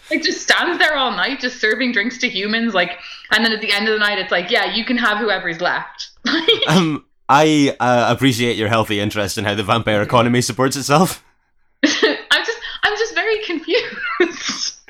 [0.09, 2.73] Like just stands there all night, just serving drinks to humans.
[2.73, 2.99] Like,
[3.31, 5.61] and then at the end of the night, it's like, yeah, you can have whoever's
[5.61, 6.09] left.
[6.67, 11.23] Um, I uh, appreciate your healthy interest in how the vampire economy supports itself.
[11.83, 14.79] I'm just, I'm just very confused.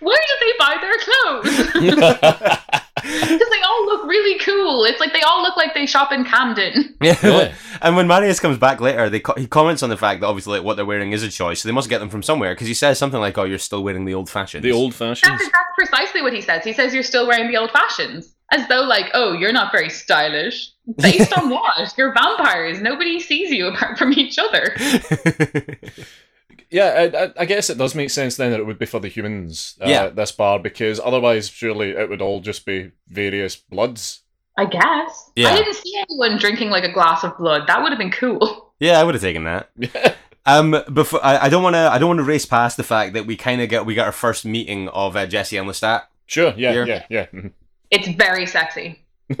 [0.00, 2.62] Where do they buy their clothes?
[3.06, 4.84] Because they all look really cool.
[4.84, 6.94] It's like they all look like they shop in Camden.
[7.02, 7.16] Yeah.
[7.22, 7.54] Yeah.
[7.82, 10.58] And when Marius comes back later, they co- he comments on the fact that obviously
[10.58, 12.66] like, what they're wearing is a choice, so they must get them from somewhere because
[12.66, 15.30] he says something like, "Oh, you're still wearing the old fashions." the old fashions.
[15.30, 16.64] That's, that's precisely what he says.
[16.64, 18.34] He says you're still wearing the old fashions.
[18.52, 20.70] As though, like, oh, you're not very stylish.
[20.98, 21.92] Based on what?
[21.98, 22.80] You're vampires.
[22.80, 24.74] Nobody sees you apart from each other.
[26.70, 29.00] Yeah, I, I, I guess it does make sense then that it would be for
[29.00, 29.76] the humans.
[29.80, 30.08] Uh, Yeah.
[30.08, 34.20] This bar because otherwise, surely it would all just be various bloods.
[34.58, 35.30] I guess.
[35.36, 35.48] Yeah.
[35.50, 37.66] I didn't see anyone drinking like a glass of blood.
[37.66, 38.72] That would have been cool.
[38.80, 39.70] yeah, I would have taken that.
[40.48, 43.14] Um, before I, I don't want to, I don't want to race past the fact
[43.14, 46.02] that we kind of get we got our first meeting of uh, Jesse and Lestat,
[46.26, 46.54] Sure.
[46.56, 46.70] Yeah.
[46.70, 46.86] Here.
[46.86, 47.06] Yeah.
[47.10, 47.26] Yeah.
[47.34, 47.50] mhm.
[47.90, 49.04] It's very sexy.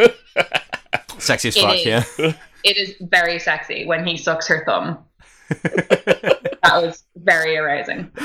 [1.18, 1.86] sexy as fuck, is.
[1.86, 2.04] yeah.
[2.64, 4.98] It is very sexy when he sucks her thumb.
[5.48, 8.10] that was very arousing.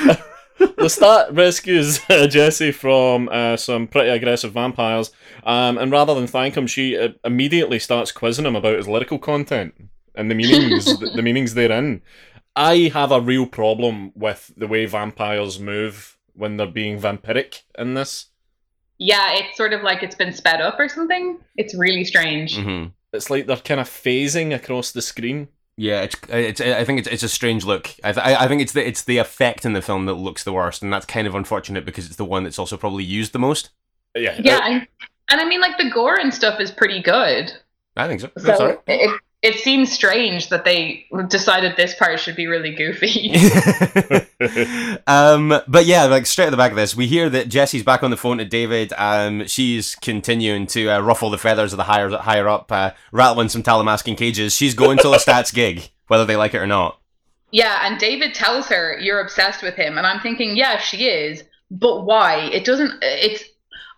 [0.60, 5.10] Lestat rescues uh, Jesse from uh, some pretty aggressive vampires,
[5.44, 9.18] um, and rather than thank him, she uh, immediately starts quizzing him about his lyrical
[9.18, 9.74] content
[10.14, 12.02] and the meanings, the, the meanings therein.
[12.54, 17.94] I have a real problem with the way vampires move when they're being vampiric in
[17.94, 18.26] this.
[18.98, 21.38] Yeah, it's sort of like it's been sped up or something.
[21.56, 22.56] It's really strange.
[22.56, 25.48] hmm It's like they're kind of phasing across the screen.
[25.82, 27.90] Yeah, it's, it's I think it's it's a strange look.
[28.04, 30.44] I, th- I I think it's the it's the effect in the film that looks
[30.44, 33.32] the worst, and that's kind of unfortunate because it's the one that's also probably used
[33.32, 33.70] the most.
[34.14, 34.38] Yeah.
[34.40, 34.86] Yeah, and,
[35.28, 37.52] and I mean, like the gore and stuff is pretty good.
[37.96, 38.30] I think so.
[38.36, 43.34] So That's it, it seems strange that they decided this part should be really goofy.
[45.08, 48.04] um, but yeah, like straight at the back of this, we hear that Jesse's back
[48.04, 48.92] on the phone to David.
[48.96, 53.48] Um, she's continuing to uh, ruffle the feathers of the higher higher up, uh, rattling
[53.48, 54.54] some Talamascan cages.
[54.54, 57.00] She's going to Lestat's gig, whether they like it or not.
[57.50, 61.42] yeah, and David tells her you're obsessed with him, and I'm thinking, yeah, she is,
[61.68, 62.36] but why?
[62.52, 62.92] It doesn't.
[63.02, 63.42] It's.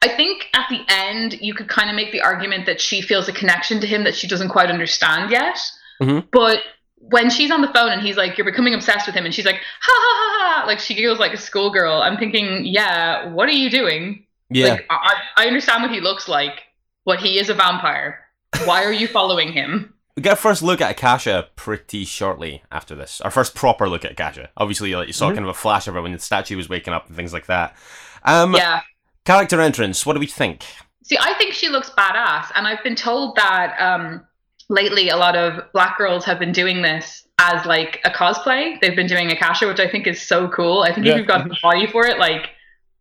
[0.05, 3.29] I think at the end you could kind of make the argument that she feels
[3.29, 5.59] a connection to him that she doesn't quite understand yet.
[6.03, 6.27] Mhm.
[6.31, 6.59] But
[6.97, 9.45] when she's on the phone and he's like, "You're becoming obsessed with him," and she's
[9.47, 12.03] like, "Ha ha ha ha!" Like she giggles like a schoolgirl.
[12.03, 14.27] I'm thinking, yeah, what are you doing?
[14.51, 16.63] Yeah, Like I, I understand what he looks like,
[17.07, 18.21] but he is a vampire.
[18.67, 19.91] Why are you following him?
[20.17, 23.21] we get a first look at Akasha pretty shortly after this.
[23.23, 24.49] Our first proper look at Akasha.
[24.57, 25.35] Obviously, like you saw Mhm.
[25.35, 27.47] kind of a flash of her when the statue was waking up and things like
[27.47, 27.75] that.
[28.23, 28.83] Um, Yeah.
[29.25, 30.05] Character entrance.
[30.07, 30.65] What do we think?
[31.05, 34.23] See, I think she looks badass, and I've been told that um,
[34.69, 38.81] lately a lot of black girls have been doing this as like a cosplay.
[38.81, 40.83] They've been doing Akasha, which I think is so cool.
[40.83, 41.13] I think Yeah.
[41.13, 42.51] if you've got the body for it, like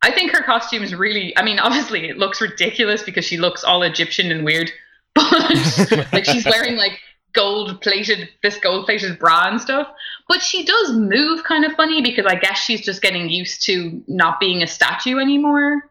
[0.02, 1.38] I think her costume is really.
[1.38, 4.70] I mean, obviously it looks ridiculous because she looks all Egyptian and weird,
[5.16, 5.32] but
[6.12, 7.00] like she's wearing like
[7.34, 9.88] gold plated this gold plated bra and stuff.
[10.28, 14.02] But she does move kind of funny because I guess she's just getting used to
[14.08, 15.90] not being a statue anymore.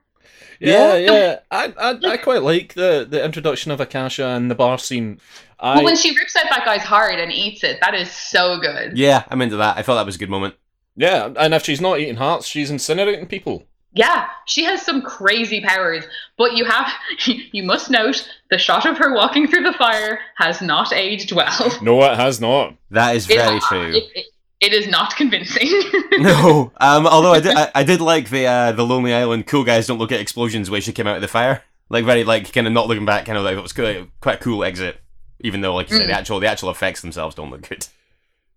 [0.62, 1.38] Yeah, yeah.
[1.50, 5.20] I, I, I quite like the, the introduction of Akasha and the bar scene.
[5.60, 8.58] I, But when she rips out that guy's heart and eats it, that is so
[8.60, 8.96] good.
[8.98, 9.76] Yeah, I'm into that.
[9.76, 10.54] I thought that was a good moment.
[10.96, 13.64] yeah, and if she's not eating hearts, she's incinerating people.
[13.94, 16.04] Yeah, she has some crazy powers.
[16.38, 16.90] But you have
[17.26, 21.78] you must note the shot of her walking through the fire has not aged well.
[21.82, 22.74] No, it has not.
[22.90, 23.90] That is It- very true.
[23.90, 24.26] It, it-
[24.62, 25.68] it is not convincing.
[26.18, 29.64] no, um, although I did, I, I did like the uh, the Lonely Island cool
[29.64, 31.62] guys don't look at explosions way she came out of the fire.
[31.90, 34.36] Like very like kind of not looking back, kind of like it was quite, quite
[34.40, 34.98] a cool exit.
[35.40, 36.16] Even though, like you said, the Mm.
[36.16, 37.86] actual the actual effects themselves don't look good.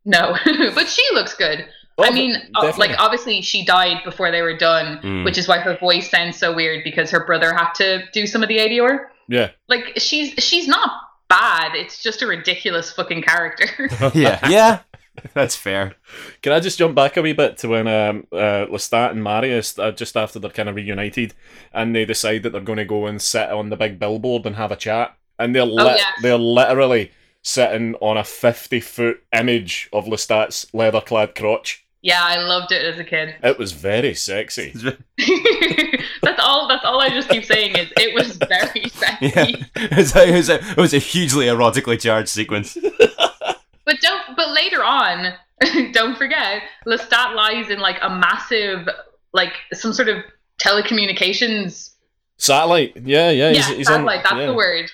[0.05, 0.37] no,
[0.75, 1.65] but she looks good.
[1.97, 2.89] Oh, I mean, uh, definitely.
[2.89, 5.25] like obviously she died before they were done, Mm.
[5.25, 8.43] which is why her voice sounds so weird because her brother had to do some
[8.43, 9.07] of the ADR.
[9.27, 9.51] Yeah.
[9.67, 10.91] Like she's she's not
[11.29, 11.73] bad.
[11.73, 13.89] It's just a ridiculous fucking character.
[14.13, 14.79] yeah, yeah,
[15.33, 15.95] that's fair.
[16.41, 19.77] Can I just jump back a wee bit to when um, uh, Lestat and Marius,
[19.79, 21.33] uh, just after they're kind of reunited,
[21.73, 24.55] and they decide that they're going to go and sit on the big billboard and
[24.55, 26.11] have a chat, and they're li- Oh, yes.
[26.21, 27.11] they're literally
[27.41, 31.85] sitting on a fifty foot image of Lestat's leather clad crotch.
[32.01, 33.35] yeah, I loved it as a kid.
[33.43, 34.73] It was very sexy.
[36.21, 36.67] that's all.
[36.67, 39.27] That's all I just keep saying is it was very sexy.
[39.27, 42.77] Yeah, it was, a, it, was a, it was a hugely erotically charged sequence.
[43.85, 44.35] But don't.
[44.35, 45.33] But later on,
[45.91, 48.87] don't forget, Lestat lies in like a massive,
[49.33, 50.23] like some sort of
[50.59, 51.95] telecommunications
[52.37, 52.97] Satellite.
[52.97, 53.49] Yeah, yeah.
[53.49, 53.93] yeah, He's, he's on.
[53.95, 54.23] satellite.
[54.23, 54.91] That's yeah, the word.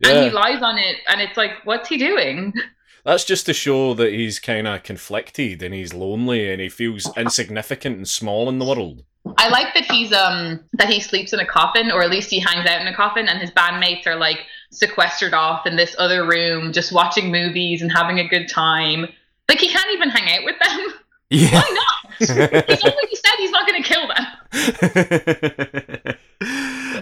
[0.00, 0.10] Yeah.
[0.10, 2.52] And he lies on it, and it's like, what's he doing?
[3.04, 7.10] That's just to show that he's kind of conflicted and he's lonely and he feels
[7.16, 9.04] insignificant and small in the world.
[9.38, 12.40] I like that he's um that he sleeps in a coffin, or at least he
[12.40, 14.40] hangs out in a coffin, and his bandmates are like
[14.70, 19.06] sequestered off in this other room, just watching movies and having a good time.
[19.48, 20.86] Like he can't even hang out with them.
[21.30, 21.60] Yeah.
[21.60, 22.12] Why not?
[22.18, 24.26] he's already said he's not going to kill them.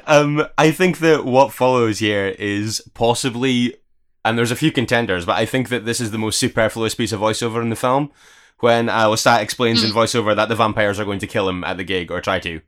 [0.07, 3.75] um, I think that what follows here is possibly,
[4.25, 7.13] and there's a few contenders, but I think that this is the most superfluous piece
[7.13, 8.11] of voiceover in the film.
[8.61, 11.77] When uh, Lestat explains in voiceover that the vampires are going to kill him at
[11.77, 12.61] the gig or try to.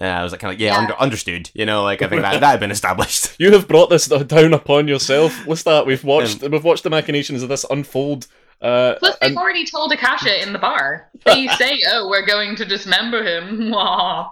[0.00, 0.78] Uh, I was like, kind of like, yeah, Yeah.
[0.78, 1.50] Under, understood.
[1.54, 3.34] You know, like I think that that had been established.
[3.38, 5.46] You have brought this down upon yourself.
[5.46, 5.86] What's that?
[5.86, 8.26] We've watched we've watched the machinations of this unfold.
[8.60, 11.08] Uh, Plus, they've and already told Akasha in the bar.
[11.24, 13.72] They say, "Oh, we're going to dismember him."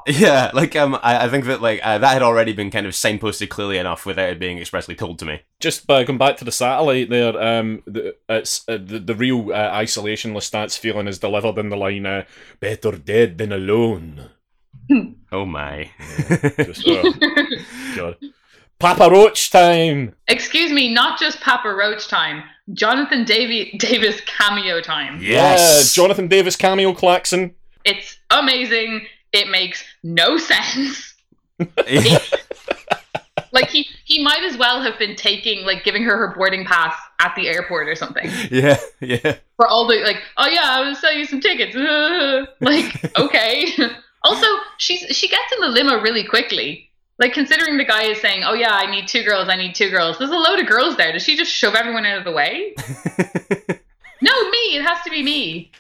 [0.09, 2.93] Yeah, like um, I, I think that like uh, that had already been kind of
[2.93, 5.43] signposted clearly enough without it being expressly told to me.
[5.61, 9.53] just by going back to the satellite there, um, the, it's uh, the, the real
[9.53, 12.25] uh, isolation Lestat's feeling is delivered in the line, uh,
[12.59, 14.31] "Better dead than alone."
[15.33, 15.91] Oh my.
[16.59, 17.13] Just, oh,
[17.97, 18.17] God.
[18.79, 20.15] Papa Roach time.
[20.29, 22.43] Excuse me, not just Papa Roach time.
[22.73, 25.19] Jonathan Davy- Davis cameo time.
[25.23, 25.97] Yes.
[25.97, 27.55] Yeah, Jonathan Davis cameo klaxon.
[27.85, 29.07] It's amazing.
[29.33, 31.15] It makes no sense.
[33.53, 36.95] Like he he might as well have been taking like giving her her boarding pass
[37.21, 38.29] at the airport or something.
[38.51, 39.37] yeah, yeah.
[39.57, 41.75] For all the like, oh yeah, I was selling you some tickets.
[42.61, 43.73] Like, okay.
[44.27, 44.47] Also,
[44.79, 46.91] she's she gets in the limo really quickly.
[47.19, 49.49] Like considering the guy is saying, "Oh yeah, I need two girls.
[49.49, 51.13] I need two girls." There's a load of girls there.
[51.13, 52.75] Does she just shove everyone out of the way?
[54.21, 54.59] no, me.
[54.77, 55.71] It has to be me.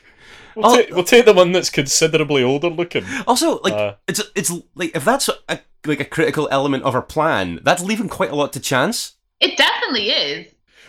[0.54, 0.76] We'll, Oh.
[0.82, 3.04] ta- we'll take the one that's considerably older looking.
[3.26, 7.02] Also, like Uh, it's it's like if that's a, like a critical element of her
[7.02, 9.12] plan, that's leaving quite a lot to chance.
[9.40, 10.46] It definitely is.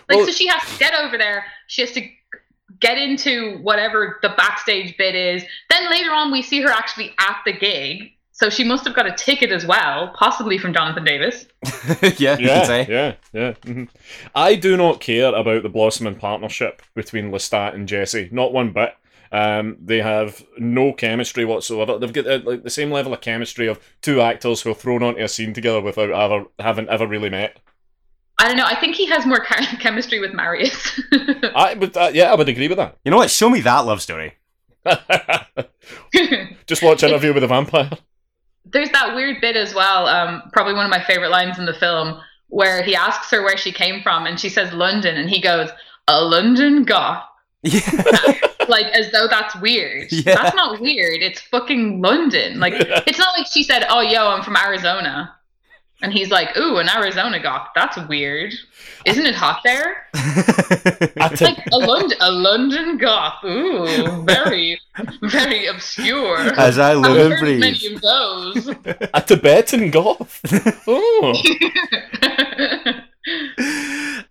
[0.10, 1.44] Like, Well- so she has to get over there.
[1.68, 2.02] She has to
[2.80, 5.44] get into whatever the backstage bit is.
[5.70, 8.12] Then later on, we see her actually at the gig.
[8.32, 11.48] So she must have got a ticket as well, possibly from Jonathan Davis.
[12.20, 12.86] yeah, you yeah, say.
[12.88, 13.54] yeah, yeah.
[13.66, 13.90] mhm.
[14.36, 18.30] I do not care about the blossoming partnership between Lestat and Jesse.
[18.32, 18.94] Not one bit.
[19.32, 21.98] Um, they have no chemistry whatsoever.
[21.98, 25.02] They've got uh, like the same level of chemistry of two actors who are thrown
[25.02, 27.58] onto a scene together without ever having ever really met.
[28.40, 28.66] I don't know.
[28.66, 31.00] I think he has more cha- chemistry with Marius.
[31.56, 32.98] I would, uh, yeah, I would agree with that.
[33.04, 33.32] You know what?
[33.32, 34.34] Show me that love story.
[36.68, 37.90] Just watch Interview with a Vampire.
[38.66, 40.08] There's that weird bit as well.
[40.08, 43.58] Um, probably one of my favorite lines in the film, where he asks her where
[43.58, 45.70] she came from, and she says London, and he goes,
[46.08, 47.24] "A London goth."
[47.64, 47.82] Yeah,
[48.68, 50.12] like as though that's weird.
[50.12, 50.36] Yeah.
[50.36, 51.22] That's not weird.
[51.22, 52.60] It's fucking London.
[52.60, 55.34] Like it's not like she said, "Oh, yo, I'm from Arizona,"
[56.02, 57.70] and he's like, "Ooh, an Arizona goth.
[57.76, 58.54] That's weird.
[59.06, 60.06] Isn't it hot there?"
[61.18, 63.44] At Like a London, a London goth.
[63.44, 64.80] Ooh, very,
[65.22, 66.38] very obscure.
[66.60, 67.60] as I live I've and breathe.
[67.60, 68.68] many of those.
[69.14, 70.42] a Tibetan goth.
[70.90, 71.34] Oh.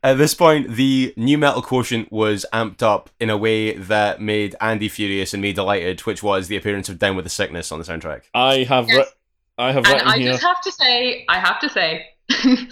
[0.03, 4.55] At this point, the nu metal quotient was amped up in a way that made
[4.61, 7.79] Andy furious and me delighted, which was the appearance of Down with the Sickness on
[7.79, 8.23] the soundtrack.
[8.35, 9.12] I have Yes.
[9.59, 10.33] Writ- I have and I here.
[10.33, 12.07] just have to say, I have to say,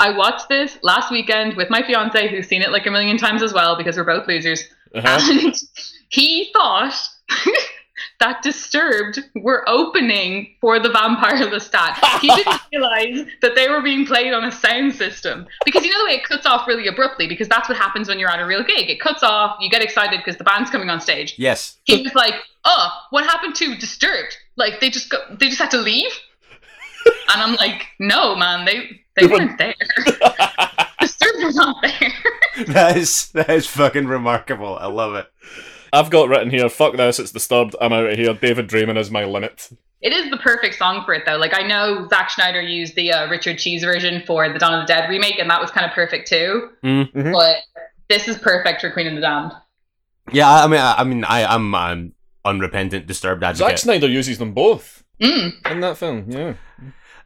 [0.00, 3.42] I watched this last weekend with my fiance, who's seen it like a million times
[3.42, 4.62] as well because we're both losers.
[4.94, 5.18] Uh-huh.
[5.32, 5.54] And
[6.08, 6.94] he thought
[8.20, 11.96] that Disturbed were opening for the Vampire Lestat.
[12.20, 15.46] He didn't realize that they were being played on a sound system.
[15.64, 18.20] Because you know the way it cuts off really abruptly, because that's what happens when
[18.20, 18.88] you're at a real gig.
[18.88, 21.34] It cuts off, you get excited because the band's coming on stage.
[21.38, 21.76] Yes.
[21.84, 22.34] He was like,
[22.64, 24.36] "Oh, what happened to Disturbed?
[24.56, 26.10] Like they just go, they just had to leave."
[27.30, 28.76] And I'm like, "No, man, they
[29.16, 29.74] they They were- weren't there.
[31.00, 32.12] Disturbed was not there."
[32.66, 34.76] That is that is fucking remarkable.
[34.80, 35.26] I love it.
[35.92, 38.34] I've got written here, fuck this, it's disturbed, I'm out of here.
[38.34, 39.68] David Draiman is my limit.
[40.00, 41.36] It is the perfect song for it, though.
[41.36, 44.86] Like I know Zack Snyder used the uh, Richard Cheese version for the Dawn of
[44.88, 46.70] the Dead remake, and that was kind of perfect too.
[46.84, 47.12] Mm.
[47.12, 47.32] Mhm.
[47.32, 47.58] But
[48.08, 49.52] this is perfect for Queen of the Damned.
[50.32, 52.12] Yeah, I I mean, I, I mean, I, I'm an
[52.44, 53.78] unrepentant, disturbed Zack advocate.
[53.78, 55.70] Snyder uses them both Mm.
[55.70, 56.54] in that film, yeah.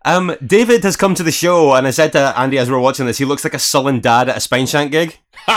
[0.04, 2.80] Um, David has come to the show, and I said to Andy as we were
[2.80, 5.18] watching this, he looks like a sullen dad at a Spineshank gig.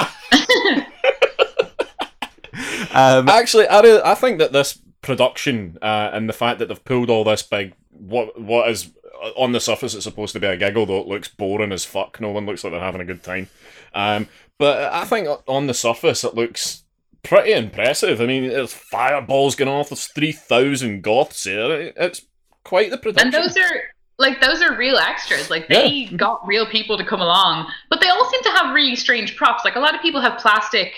[2.94, 7.10] um, Actually, I, I think that this production uh, and the fact that they've pulled
[7.10, 8.92] all this big, what what is
[9.24, 11.86] uh, on the surface it's supposed to be a giggle, though it looks boring as
[11.86, 12.20] fuck.
[12.20, 13.50] No one looks like they're having a good time.
[13.94, 14.28] Um,
[14.58, 16.84] but I think on the surface it looks
[17.24, 18.22] pretty impressive.
[18.22, 19.90] I mean, there's fireballs going off.
[19.90, 21.94] There's three thousand goths here.
[21.96, 22.26] It's
[22.64, 23.34] quite the production.
[23.34, 23.82] And those are
[24.18, 25.50] like those are real extras.
[25.50, 28.96] Like they got real people to come along, but they all seem to have really
[28.96, 29.66] strange props.
[29.66, 30.94] Like a lot of people have plastic,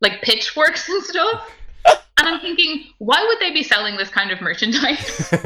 [0.00, 1.50] like pitchforks and stuff.
[1.86, 5.28] And I'm thinking, why would they be selling this kind of merchandise?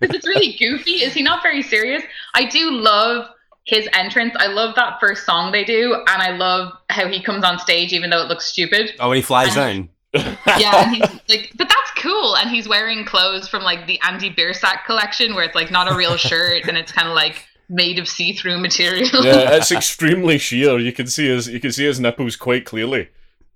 [0.00, 1.02] Because it's really goofy.
[1.02, 2.02] Is he not very serious?
[2.34, 3.26] I do love
[3.64, 4.34] his entrance.
[4.38, 7.92] I love that first song they do, and I love how he comes on stage
[7.92, 8.92] even though it looks stupid.
[9.00, 9.88] oh, when he flies down.
[10.14, 12.36] Yeah, and he's like, but that's cool.
[12.36, 15.94] And he's wearing clothes from like the Andy Biersack collection, where it's like not a
[15.96, 19.08] real shirt and it's kind of like made of see-through material.
[19.24, 20.78] yeah, it's extremely sheer.
[20.78, 23.08] You can see his you can see his nipples quite clearly.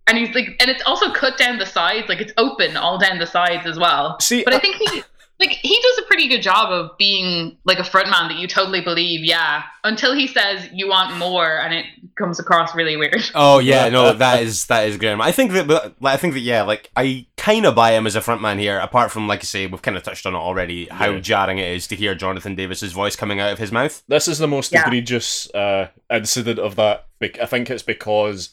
[0.07, 3.19] and he's like, and it's also cut down the sides, like it's open all down
[3.19, 4.19] the sides as well.
[4.21, 5.03] See, But I uh, think he,
[5.41, 8.81] like, he does a pretty good job of being like a frontman that you totally
[8.83, 9.25] believe.
[9.25, 11.87] Yeah, until he says you want more, and it
[12.17, 13.23] comes across really weird.
[13.35, 15.21] Oh yeah, no, that is that is grim.
[15.21, 18.17] I think that, but I think that yeah, like I kind of buy him as
[18.17, 18.79] a frontman here.
[18.79, 20.87] Apart from like I say, we've kind of touched on it already.
[20.87, 21.21] How Yeah.
[21.21, 24.03] jarring it is to hear Jonathan Davis's voice coming out of his mouth.
[24.09, 24.87] This is the most Yeah.
[24.87, 27.07] egregious uh, incident of that.
[27.23, 28.51] I think it's because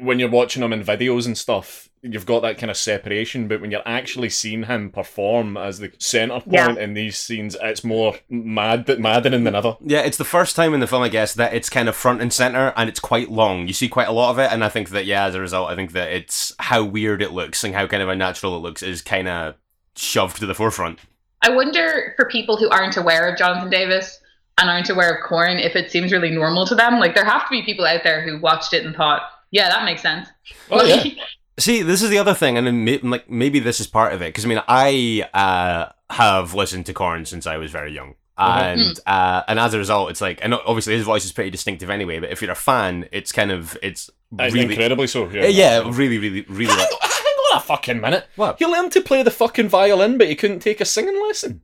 [0.00, 3.48] when you're watching him in videos and stuff, you've got that kind of separation.
[3.48, 6.66] But when you're actually seeing him perform as the center Yeah.
[6.66, 9.76] point in these scenes, it's more mad, maddening than ever.
[9.84, 12.20] Yeah, it's the first time in the film, I guess, that it's kind of front
[12.20, 13.66] and center and it's quite long.
[13.66, 15.70] You see quite a lot of it, and I think that yeah, as a result,
[15.70, 18.82] I think that it's how weird it looks and how kind of unnatural it looks
[18.82, 19.54] is kind of
[19.96, 20.98] shoved to the forefront.
[21.42, 24.20] I wonder for people who aren't aware of Jonathan Davis
[24.58, 26.98] and aren't aware of Korn, if it seems really normal to them.
[27.00, 29.22] Like there have to be people out there who watched it and thought,
[29.54, 30.28] "Yeah, that makes sense."
[30.70, 31.04] Oh, yeah.
[31.58, 34.20] See, this is the other thing, and then may- like maybe this is part of
[34.22, 38.16] it because I mean, I uh, have listened to Korn since I was very young,
[38.36, 41.90] and uh, and as a result, it's like, and obviously his voice is pretty distinctive
[41.90, 42.18] anyway.
[42.18, 45.28] But if you're a fan, it's kind of it's Uh, really, Incredibly so.
[45.30, 46.72] yeah, yeah, really, really, really.
[46.74, 48.26] Hang on, hang on a fucking minute.
[48.34, 48.58] What?
[48.58, 51.60] He learned to play the fucking violin, but he couldn't take a singing lesson.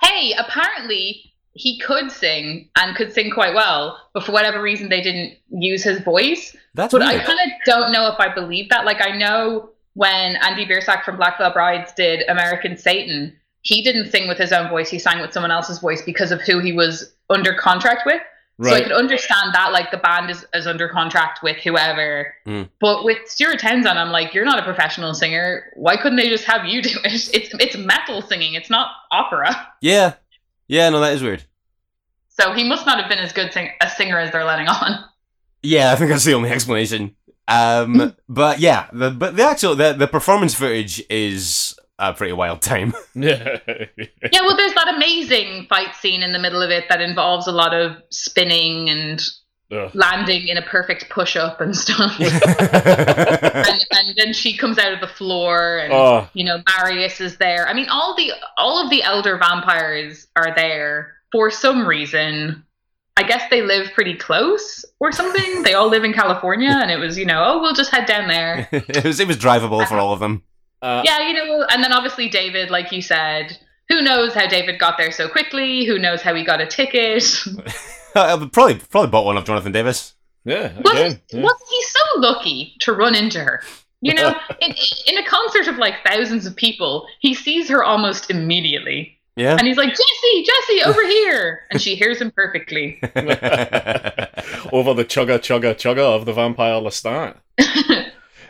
[0.00, 5.00] hey, apparently he could sing and could sing quite well, but for whatever reason they
[5.00, 6.56] didn't use his voice.
[6.74, 8.84] That's But I kind of don't know if I believe that.
[8.84, 14.10] Like I know when Andy Biersack from Black Veil Brides did American Satan, he didn't
[14.10, 14.90] sing with his own voice.
[14.90, 18.20] He sang with someone else's voice because of who he was under contract with.
[18.62, 22.32] So I could understand that, like the band is, is under contract with whoever.
[22.46, 22.68] Mm.
[22.80, 25.72] But with Stuart Townsend, I'm like, you're not a professional singer.
[25.74, 27.30] Why couldn't they just have you do it?
[27.34, 28.54] It's it's metal singing.
[28.54, 29.68] It's not opera.
[29.80, 30.14] yeah,
[30.68, 31.44] yeah, no, that is weird.
[32.28, 35.04] So he must not have been as good sing- a singer as they're letting on.
[35.66, 37.16] Yeah, I think that's the only explanation.
[37.48, 42.60] Um, but yeah, the but the actual the the performance footage is a pretty wild
[42.60, 42.92] time.
[43.14, 43.60] Yeah.
[43.66, 47.52] Yeah, well, there's that amazing fight scene in the middle of it that involves a
[47.52, 49.22] lot of spinning and
[49.72, 49.90] Ugh.
[49.94, 52.14] landing in a perfect push up and stuff.
[52.20, 57.36] and, and then she comes out of the floor and Oh, you know marius is
[57.38, 57.66] there.
[57.68, 62.62] I mean all the all of the elder vampires are there for some reason.
[63.16, 65.62] I guess they live pretty close or something.
[65.62, 68.28] They all live in california and it was you know oh we'll just head down
[68.28, 68.68] there.
[68.72, 70.42] It was it was drivable for all of them.
[70.82, 73.56] uh, yeah you know and then obviously david like you said
[73.88, 75.84] who knows how david got there so quickly?
[75.84, 77.24] Who knows how he got a ticket
[78.14, 80.14] I would uh, probably probably bought one of Jonathan Davis.
[80.44, 80.82] yeah, again.
[80.84, 81.42] wasn't, yeah.
[81.42, 83.62] wasn't he so lucky to run into her
[84.04, 84.74] you know in,
[85.06, 89.56] in a concert of like thousands of people he sees her almost immediately Yeah.
[89.58, 91.66] And he's like, Jesse, Jesse, over here.
[91.70, 93.00] And she hears him perfectly.
[94.72, 97.38] Over the chugga chugga chugga of the vampire Lestat.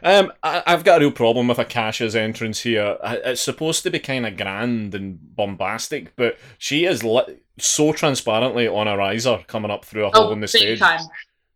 [0.05, 2.99] Um, I, I've got a real problem with Akasha's entrance here.
[3.03, 8.69] It's supposed to be kind of grand and bombastic, but she is li- so transparently
[8.69, 10.79] on a riser coming up through a hole oh, in the big stage.
[10.79, 11.01] time.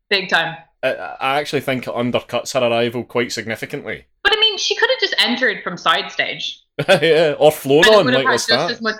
[0.09, 0.57] Big time.
[0.82, 4.07] I, I actually think it undercuts her arrival quite significantly.
[4.22, 6.62] But I mean, she could have just entered from side stage.
[6.88, 8.96] yeah, or flown on have like just as much.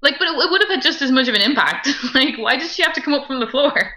[0.00, 1.88] Like, but it, it would have had just as much of an impact.
[2.14, 3.92] like, why does she have to come up from the floor?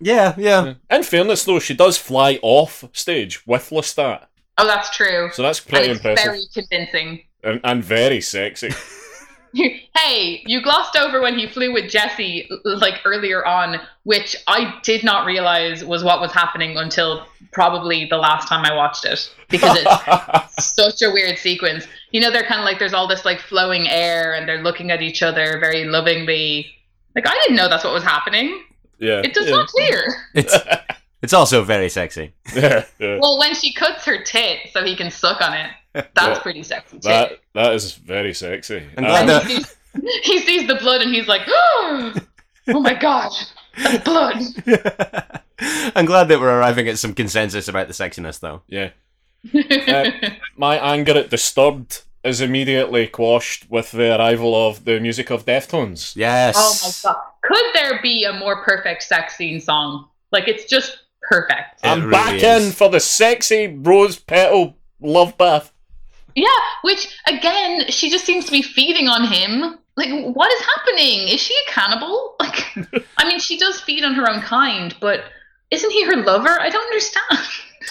[0.00, 0.74] Yeah, yeah.
[0.90, 4.26] In fairness, though, she does fly off stage with Lestat,
[4.60, 5.30] Oh, that's true.
[5.32, 7.22] so that's pretty it's impressive very convincing.
[7.44, 8.70] and, and very sexy.
[9.54, 15.04] hey, you glossed over when he flew with Jesse like earlier on, which I did
[15.04, 19.78] not realize was what was happening until probably the last time I watched it because
[19.80, 21.86] it's such a weird sequence.
[22.10, 24.90] You know, they're kind of like there's all this like flowing air and they're looking
[24.90, 26.66] at each other very lovingly.
[27.14, 28.64] Like I didn't know that's what was happening.
[28.98, 29.54] Yeah, It does yeah.
[29.56, 30.14] not clear.
[30.34, 30.54] It's
[31.22, 32.34] it's also very sexy.
[32.54, 33.18] yeah, yeah.
[33.20, 36.38] Well, when she cuts her tit so he can suck on it, that's Yeah.
[36.40, 37.08] pretty sexy too.
[37.08, 38.82] That that is very sexy.
[38.96, 39.76] I'm Uh, glad And he, sees,
[40.22, 42.12] he sees the blood and he's like, oh
[42.68, 43.32] my god,
[43.82, 44.36] that's blood.
[45.96, 48.62] I'm glad that we're arriving at some consensus about the sexiness, though.
[48.68, 48.90] yeah.
[50.56, 56.14] my anger at Disturbed is immediately quashed with the arrival of the music of Deftones.
[56.16, 56.54] Yes.
[57.04, 57.22] Oh my god.
[57.42, 60.08] Could there be a more perfect sex scene song?
[60.32, 61.82] Like it's just perfect.
[61.84, 62.66] It I'm really back is.
[62.66, 65.72] in for the sexy rose petal love bath.
[66.34, 66.46] Yeah,
[66.82, 69.78] which again, she just seems to be feeding on him.
[69.96, 71.26] Like, what is happening?
[71.28, 72.36] Is she a cannibal?
[72.40, 75.24] Like, I mean, she does feed on her own kind, but
[75.72, 76.60] isn't he her lover?
[76.60, 77.38] I don't understand.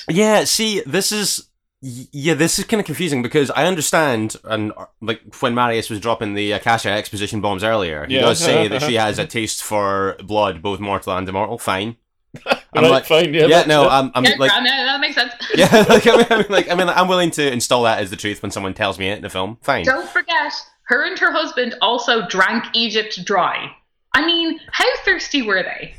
[0.10, 4.72] Yeah, see, this is y- yeah, this is kind of confusing because I understand, and
[4.76, 8.22] uh, like when Marius was dropping the Akasha exposition bombs earlier, he Yeah.
[8.22, 11.58] does say that she has a taste for blood, both mortal and immortal.
[11.60, 11.98] Fine.
[12.46, 13.46] I'm right, like- fine, yeah.
[13.46, 13.90] Yeah, no, it.
[13.90, 15.34] I'm, I'm yeah, like, Graham, yeah, that makes sense.
[15.56, 18.10] yeah, like, I mean, I mean, like, I mean, I'm willing to install that as
[18.10, 19.58] the truth when someone tells me it in the film.
[19.62, 19.86] Fine.
[19.86, 20.54] Don't forget,
[20.88, 23.72] her and her husband also drank Egypt dry.
[24.16, 25.94] I mean, how thirsty were they?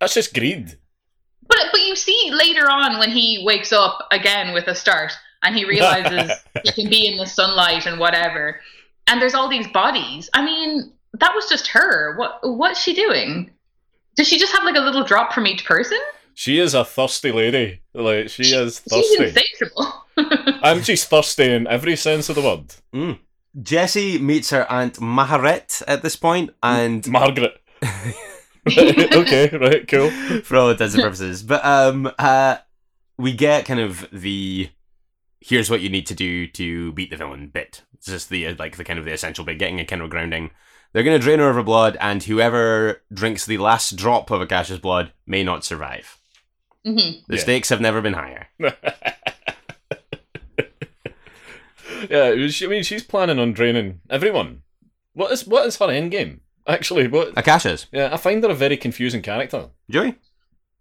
[0.00, 0.76] That's just greed.
[1.46, 5.12] But but you see later on when he wakes up again with a start
[5.44, 6.32] and he realizes
[6.64, 8.60] he can be in the sunlight and whatever,
[9.06, 10.28] and there's all these bodies.
[10.34, 12.16] I mean, that was just her.
[12.16, 13.50] What what's she doing?
[14.16, 15.98] Does she just have like a little drop from each person?
[16.34, 17.80] She is a thirsty lady.
[17.94, 19.02] Like she is thirsty.
[19.02, 19.24] She's thirsty.
[19.24, 20.04] insatiable.
[20.62, 23.16] and she's thirsty in every sense of the word.
[23.60, 27.60] Jesse meets her aunt Maharet at this point, and Margaret.
[28.66, 30.10] okay, right, cool.
[30.42, 31.42] for all intents and purposes.
[31.42, 32.58] But um, uh,
[33.16, 34.70] we get kind of the
[35.46, 37.82] here's what you need to do to beat the villain bit.
[37.94, 40.10] It's just the uh, like the kind of the essential bit, getting a kind of
[40.10, 40.50] grounding.
[40.92, 44.78] They're gonna drain her of her blood, and whoever drinks the last drop of Akasha's
[44.78, 46.18] blood may not survive.
[46.84, 46.96] hmm
[47.28, 47.40] The Yeah.
[47.40, 48.48] stakes have never been higher.
[48.60, 48.72] yeah,
[52.30, 54.62] it I mean, she's planning on draining everyone.
[55.14, 56.40] What is what is her end game?
[56.66, 57.32] Actually, what?
[57.36, 59.68] Akasha's, Yeah, I find her a very confusing character.
[59.90, 60.16] Joey.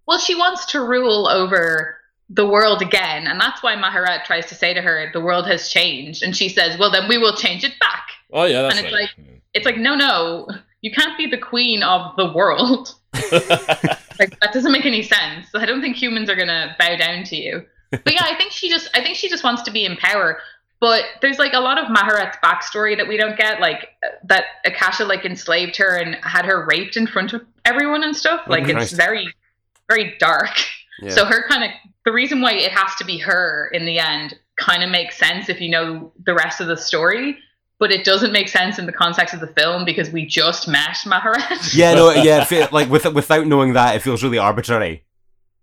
[0.08, 1.98] Well, she wants to rule over
[2.30, 5.70] the world again, and that's why Maharet tries to say to her, "The world has
[5.70, 8.86] changed," and she says, "Well, then we will change it back." Oh yeah, that's And
[8.86, 9.10] it's right.
[9.54, 10.48] It's like, no, no,
[10.82, 12.96] you can't be the queen of the world.
[13.14, 15.48] like that doesn't make any sense.
[15.54, 17.66] I don't think humans are gonna bow down to you.
[17.92, 20.40] But yeah, I think she just I think she just wants to be in power.
[20.80, 23.90] But there's like a lot of Maharet's backstory that we don't get, like
[24.26, 28.42] that Akasha like enslaved her and had her raped in front of everyone and stuff.
[28.48, 28.96] Oh, like it's Christ.
[28.96, 29.34] very,
[29.88, 30.50] very dark.
[31.02, 31.10] Yeah.
[31.12, 31.70] So her kind of
[32.06, 35.50] the reason why it has to be her in the end kind of makes sense
[35.50, 37.38] if you know the rest of the story.
[37.80, 40.96] But it doesn't make sense in the context of the film because we just met
[41.06, 41.74] Maharet.
[41.76, 45.04] yeah, no, yeah, it fe- like with, without knowing that, it feels really arbitrary.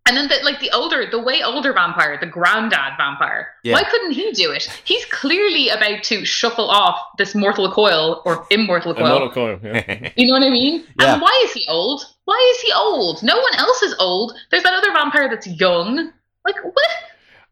[0.06, 3.74] And then, the, like the older, the way older vampire, the granddad vampire, Yeah.
[3.74, 4.64] why couldn't he do it?
[4.84, 9.06] He's clearly about to shuffle off this mortal coil or immortal coil.
[9.06, 10.10] Immortal Coil, yeah.
[10.16, 10.84] You know what I mean?
[10.98, 11.12] Yeah.
[11.12, 12.02] And why is he old?
[12.24, 13.22] Why is he old?
[13.22, 14.34] No one else is old.
[14.50, 16.12] There's that other vampire that's young.
[16.44, 16.88] Like what?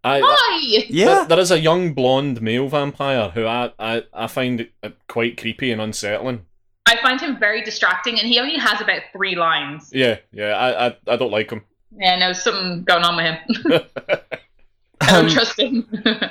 [0.05, 0.61] I, Why?
[0.89, 4.91] yeah, There- there is a young blonde male vampire who I, I, I find uh,
[5.09, 6.47] quite creepy and unsettling.
[6.87, 9.91] I find him very distracting, and he only has about three lines.
[9.93, 11.63] Yeah, yeah, I, I, I don't like him.
[11.99, 13.83] Yeah, no, something going on with him.
[15.01, 15.87] I don't Um, trust him.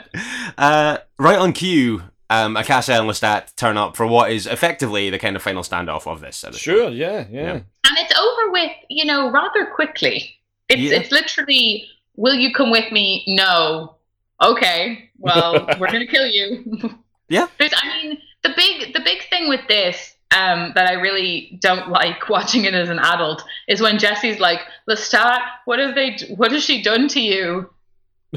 [0.57, 5.19] Uh, right on cue, um, Akasha and Lestat turn up for what is effectively the
[5.19, 6.43] kind of final standoff of this.
[6.43, 6.59] episode.
[6.59, 7.41] Sure, yeah, yeah.
[7.41, 7.51] Yeah.
[7.53, 10.35] and it's over with, you know, rather quickly.
[10.69, 10.99] It's Yeah.
[10.99, 13.23] it's literally, will you come with me?
[13.27, 13.95] No.
[14.41, 15.09] Okay.
[15.17, 16.63] Well, we're gonna kill you.
[17.29, 17.47] Yeah.
[17.59, 21.89] There's, I mean, the big the big thing with this um, that I really don't
[21.89, 26.17] like watching it as an adult is when Jesse's like, Lestat, what have they?
[26.37, 27.69] What has she done to you?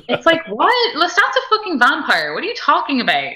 [0.09, 0.97] It's like what?
[0.97, 2.34] Lestat's a fucking vampire.
[2.34, 3.34] What are you talking about?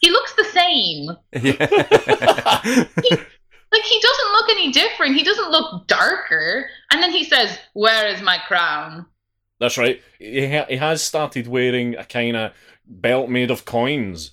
[0.00, 1.10] He looks the same.
[1.32, 3.16] Yeah.
[3.70, 5.16] Like he doesn't look any different.
[5.16, 6.70] He doesn't look darker.
[6.90, 9.04] And then he says, "Where is my crown?"
[9.60, 10.00] That's right.
[10.18, 12.52] He, ha- he has started wearing a kind of
[12.86, 14.32] belt made of coins.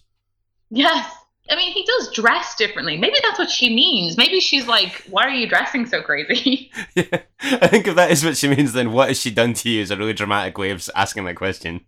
[0.70, 1.12] Yes.
[1.50, 2.98] I mean, he does dress differently.
[2.98, 4.18] Maybe that's what she means.
[4.18, 7.22] Maybe she's like, "Why are you dressing so crazy?" Yeah.
[7.42, 9.82] I think if that is what she means, then what has she done to you
[9.82, 11.82] is a really dramatic way of asking that question.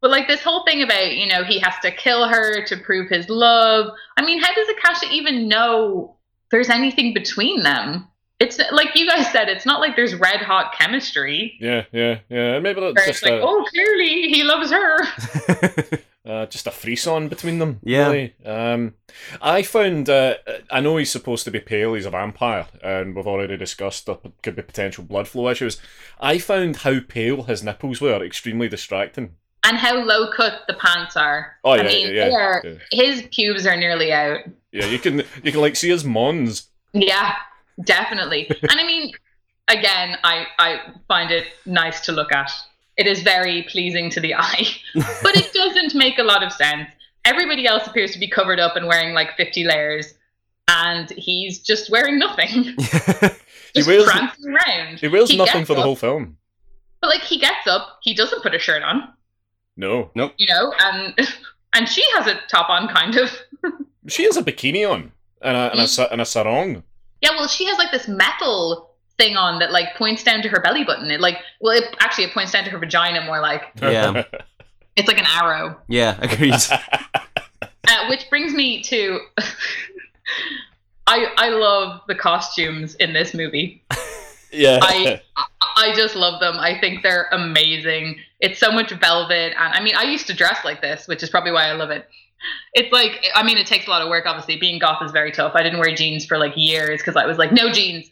[0.00, 3.08] But like this whole thing about, you know, he has to kill her to prove
[3.08, 3.90] his love.
[4.16, 6.16] I mean, how does Akasha even know
[6.50, 8.06] there's anything between them?
[8.38, 9.48] It's like you guys said.
[9.48, 11.56] It's not like there's red hot chemistry.
[11.58, 12.54] Yeah, yeah, yeah.
[12.54, 15.98] And Maybe that's just like, a, oh, clearly he loves her.
[16.26, 17.80] uh, just a frisson between them.
[17.82, 18.08] Yeah.
[18.08, 18.34] Really.
[18.44, 18.94] Um,
[19.40, 20.10] I found.
[20.10, 20.34] Uh,
[20.70, 21.94] I know he's supposed to be pale.
[21.94, 25.80] He's a vampire, and we've already discussed there could be potential blood flow issues.
[26.20, 29.36] I found how pale his nipples were extremely distracting.
[29.66, 31.56] And how low cut the pants are.
[31.64, 32.74] Oh, I yeah, mean, yeah, are, yeah.
[32.92, 34.40] his pubes are nearly out.
[34.72, 36.68] Yeah, you can you can like see his mons.
[36.92, 37.34] Yeah,
[37.84, 38.48] definitely.
[38.62, 39.12] and I mean,
[39.68, 42.50] again, I I find it nice to look at.
[42.96, 46.88] It is very pleasing to the eye, but it doesn't make a lot of sense.
[47.26, 50.14] everybody else appears to be covered up and wearing like 50 layers,
[50.68, 52.74] and he's just wearing nothing.
[53.76, 55.00] He wears- prancing around.
[55.00, 56.38] He wears He nothing for the whole film.
[57.02, 59.12] But like he gets up, he doesn't put a shirt on,
[59.76, 60.10] No.
[60.14, 60.34] Nope.
[60.38, 61.14] You know, and
[61.74, 63.30] and she has a top on, kind of.
[64.08, 65.10] She has a bikini on
[65.42, 66.84] and a, and a, and a sarong.
[67.22, 70.60] Yeah, well, she has like this metal thing on that like points down to her
[70.60, 71.10] belly button.
[71.10, 74.22] It like, well, it, actually, it points down to her vagina more like Yeah.
[74.96, 75.76] it's like an arrow.
[75.88, 76.54] yeah, agreed.
[76.72, 79.18] Uh, which brings me to,
[81.08, 83.82] I I love the costumes in this movie.
[84.56, 84.78] Yeah.
[84.82, 85.20] I
[85.76, 86.56] I just love them.
[86.58, 88.18] I think they're amazing.
[88.40, 91.30] It's so much velvet, and I mean, I used to dress like this, which is
[91.30, 92.08] probably why I love it.
[92.74, 94.24] It's like, I mean, it takes a lot of work.
[94.26, 95.52] Obviously, being goth is very tough.
[95.54, 98.10] I didn't wear jeans for like years because I was like, no jeans.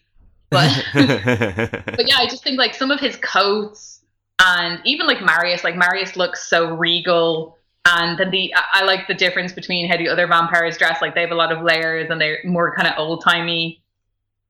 [0.51, 4.01] But but yeah, I just think like some of his coats
[4.41, 7.59] and even like Marius, like Marius looks so regal.
[7.87, 11.01] And then the I I like the difference between how the other vampires dress.
[11.03, 13.84] Like they have a lot of layers and they're more kind of old timey.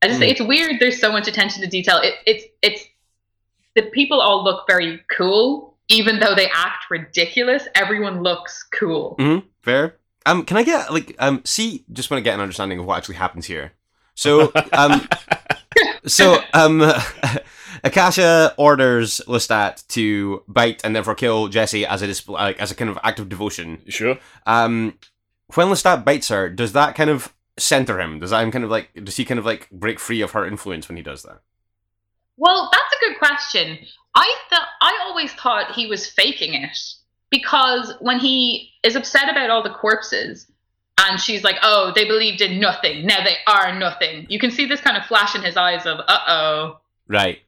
[0.03, 0.29] I just Mm.
[0.31, 0.77] it's weird.
[0.81, 1.99] There's so much attention to detail.
[2.03, 2.85] It, it's it's
[3.75, 7.67] the people all look very cool, even though they act ridiculous.
[7.75, 9.17] Everyone looks cool.
[9.63, 9.97] Fair.
[10.27, 11.43] Um, can I get like um?
[11.45, 13.73] See, just want to get an understanding of what actually happens here.
[14.15, 15.09] So um,
[16.07, 16.81] so um,
[17.85, 22.75] Akasha orders Lestat to bite and therefore kill Jesse as a display, like as a
[22.75, 23.83] kind of act of devotion.
[23.89, 24.19] sure.
[24.47, 24.99] Um,
[25.55, 28.19] when Lestat bites her, does that kind of center him?
[28.19, 30.89] Does that kind of like does he kind of like break free of her influence
[30.89, 31.41] when he does that?
[32.37, 33.79] Well, that's a good question.
[34.15, 36.77] I thought I always thought he was faking it
[37.31, 40.47] because when he is upset about all the corpses
[41.01, 43.07] and she's like, "Oh, they believed in nothing.
[43.07, 45.99] Now they are nothing." You can see this kind of flash in his eyes of,
[46.07, 46.79] "Uh-oh,
[47.09, 47.41] Right.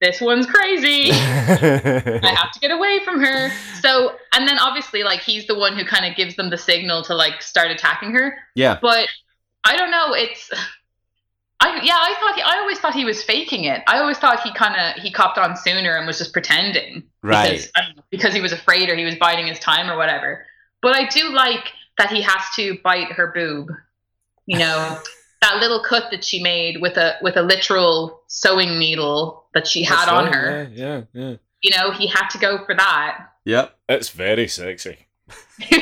[0.00, 1.10] this one's crazy.
[1.12, 3.50] I have to get away from her."
[3.80, 7.02] So, and then obviously like he's the one who kind of gives them the signal
[7.04, 8.36] to like start attacking her.
[8.54, 8.78] yeah.
[8.80, 9.08] But
[9.64, 10.14] I don't know.
[10.14, 10.50] It's
[11.60, 11.94] I yeah.
[11.96, 13.82] I thought he, I always thought he was faking it.
[13.86, 17.52] I always thought he kind of he copped on sooner and was just pretending Right.
[17.52, 19.96] because, I don't know, because he was afraid or he was biding his time or
[19.96, 20.44] whatever.
[20.80, 23.68] But I do like that he has to bite her boob.
[24.46, 24.98] You know
[25.40, 29.84] that little cut that she made with a with a literal sewing needle that she
[29.84, 30.70] had That's on right, her.
[30.72, 31.36] Yeah, yeah, yeah.
[31.62, 33.28] You know he had to go for that.
[33.44, 33.76] Yep.
[33.88, 34.98] It's very sexy.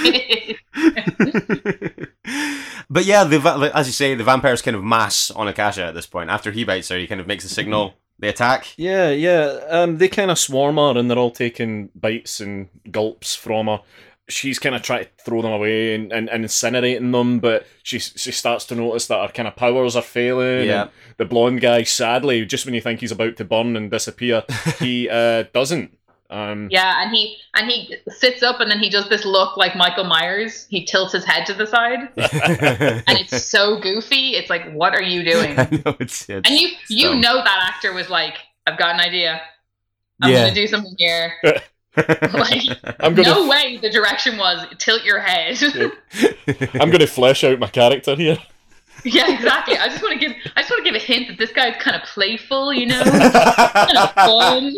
[2.90, 6.06] but yeah, the as you say, the vampires kind of mass on Akasha at this
[6.06, 6.30] point.
[6.30, 7.94] After he bites her, he kind of makes a signal.
[8.18, 8.74] They attack.
[8.76, 9.60] Yeah, yeah.
[9.68, 13.80] Um, they kind of swarm her, and they're all taking bites and gulps from her.
[14.28, 17.98] She's kind of trying to throw them away and, and, and incinerating them, but she
[17.98, 20.68] she starts to notice that her kind of powers are failing.
[20.68, 20.88] Yeah.
[21.16, 24.44] the blonde guy, sadly, just when you think he's about to burn and disappear,
[24.78, 25.96] he uh, doesn't.
[26.30, 29.74] Um, Yeah, and he and he sits up and then he does this look like
[29.76, 30.66] Michael Myers.
[30.70, 34.36] He tilts his head to the side, and it's so goofy.
[34.36, 35.58] It's like, what are you doing?
[35.58, 37.20] I know it's, it's And you you dumb.
[37.20, 38.34] know that actor was like,
[38.66, 39.40] I've got an idea.
[40.22, 40.42] I'm Yeah.
[40.44, 41.34] gonna do something here.
[41.96, 42.62] Like,
[43.00, 43.76] I'm gonna no way.
[43.82, 45.58] The direction was tilt your head.
[46.74, 48.38] I'm going to flesh out my character here.
[49.04, 49.76] yeah, exactly.
[49.76, 51.76] I just want to give I just want to give a hint that this guy's
[51.76, 52.72] kind of playful.
[52.72, 54.76] You know, kind of fun.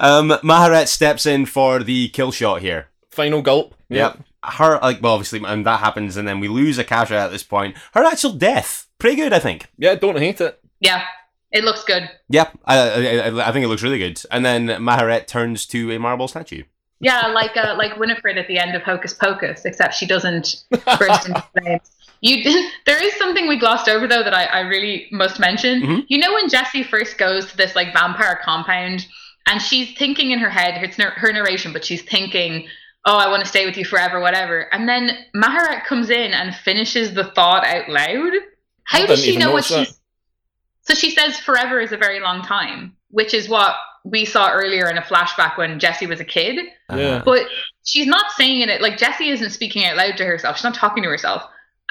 [0.00, 2.88] um, Maharet steps in for the kill shot here.
[3.10, 3.74] Final gulp.
[3.88, 4.18] Yep.
[4.44, 7.76] Her like well, obviously, and that happens, and then we lose Akasha at this point.
[7.94, 9.66] Her actual death, pretty good, I think.
[9.76, 10.60] Yeah, don't hate it.
[10.80, 11.04] yeah,
[11.50, 12.08] it looks good.
[12.28, 14.22] Yep, I, I, I think it looks really good.
[14.30, 16.62] And then Maharet turns to a marble statue.
[17.00, 20.64] Yeah, like uh, like Winifred at the end of Hocus Pocus, except she doesn't
[20.98, 21.90] burst into flames.
[22.22, 25.82] You, there is something we glossed over though that I, I really must mention.
[25.82, 26.04] Mhm.
[26.08, 29.06] You know when Jesse first goes to this like vampire compound,
[29.46, 32.66] and she's thinking in her head, it's nar- her narration, but she's thinking,
[33.04, 36.54] "Oh, I want to stay with you forever, whatever." And then Maharet comes in and
[36.54, 38.32] finishes the thought out loud.
[38.84, 39.98] How does she know what she's?
[40.82, 43.74] So she says, "Forever is a very long time," which is what
[44.06, 46.64] we saw earlier in a flashback when Jesse was a kid.
[46.90, 47.22] Yeah.
[47.24, 47.46] But
[47.84, 50.56] she's not saying it like Jesse isn't speaking out loud to herself.
[50.56, 51.42] She's not talking to herself.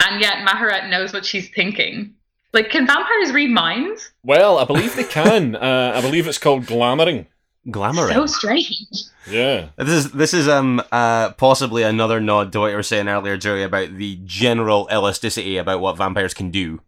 [0.01, 2.13] And yet Maharet knows what she's thinking.
[2.53, 4.11] Like, can vampires read minds?
[4.23, 5.55] Well, I believe they can.
[5.61, 7.25] uh, I believe it's called glamoring.
[7.69, 8.13] Glamour.
[8.13, 8.77] So strange.
[9.27, 9.69] Yeah.
[9.75, 13.37] This is this is um uh possibly another nod to what you were saying earlier,
[13.37, 16.81] Joey, about the general elasticity about what vampires can do.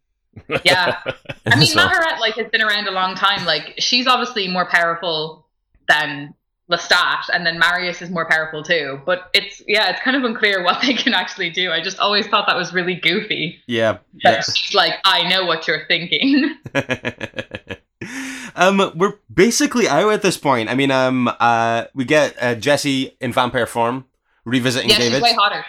[0.64, 1.02] Yeah.
[1.46, 3.46] I mean, So- Maharet like has been around a long time.
[3.46, 5.46] Like, she's obviously more powerful
[5.88, 6.34] than
[6.70, 9.00] Lestat, and then Marius is more powerful too.
[9.06, 11.72] But it's yeah, it's kind of unclear what they can actually do.
[11.72, 13.62] I just always thought that was really goofy.
[13.68, 14.00] Yeah.
[14.24, 16.56] That she's like, I know what you're thinking.
[18.56, 20.68] Um, we're basically out at this point.
[20.70, 24.06] I mean, um, uh, we get uh, Jesse in vampire form
[24.46, 25.14] revisiting Yeah, David.
[25.14, 25.64] she's way hotter.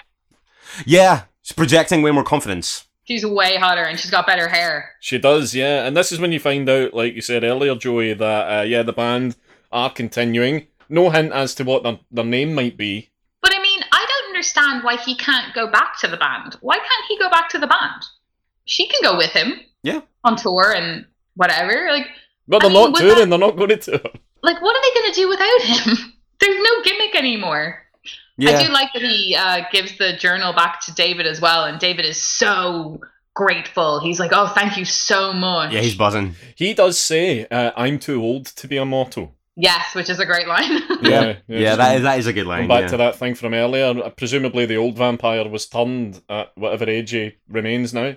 [0.87, 2.87] Yeah, she's projecting way more confidence.
[3.09, 4.90] She's way hotter, and she's got better hair.
[5.00, 5.86] She does, yeah.
[5.86, 8.82] And this is when you find out, like you said earlier, Joey, that uh, yeah,
[8.82, 9.34] the band
[9.72, 10.66] are continuing.
[10.90, 13.09] No hint as to what their, their name might be.
[13.40, 16.56] But I mean, I don't understand why he can't go back to the band.
[16.61, 18.02] Why can't he go back to the band?
[18.66, 19.54] She can go with him.
[19.82, 20.00] Yeah.
[20.24, 21.88] On tour and whatever.
[21.90, 22.09] Like,
[22.46, 23.14] But they're I mean, not touring.
[23.16, 24.00] that- They're not going to tour.
[24.42, 26.12] like what are they going to do without him?
[26.40, 27.82] There's no gimmick anymore.
[28.39, 31.64] Yeah, I do like that he uh, gives the journal back to David as well,
[31.64, 33.01] and David is so
[33.34, 34.01] grateful.
[34.01, 36.36] He's like, "Oh, thank you so much." yeah, he's buzzing.
[36.55, 40.24] He does say, uh, "I'm too old to be a mortal." yes, which is a
[40.24, 40.80] great line.
[41.01, 41.59] Yeah, yeah.
[41.59, 42.66] Yeah, that is that is a good line.
[42.66, 42.89] Back yeah.
[42.89, 47.36] to that thing from earlier, presumably the old vampire was turned at whatever age he
[47.49, 48.16] remains now.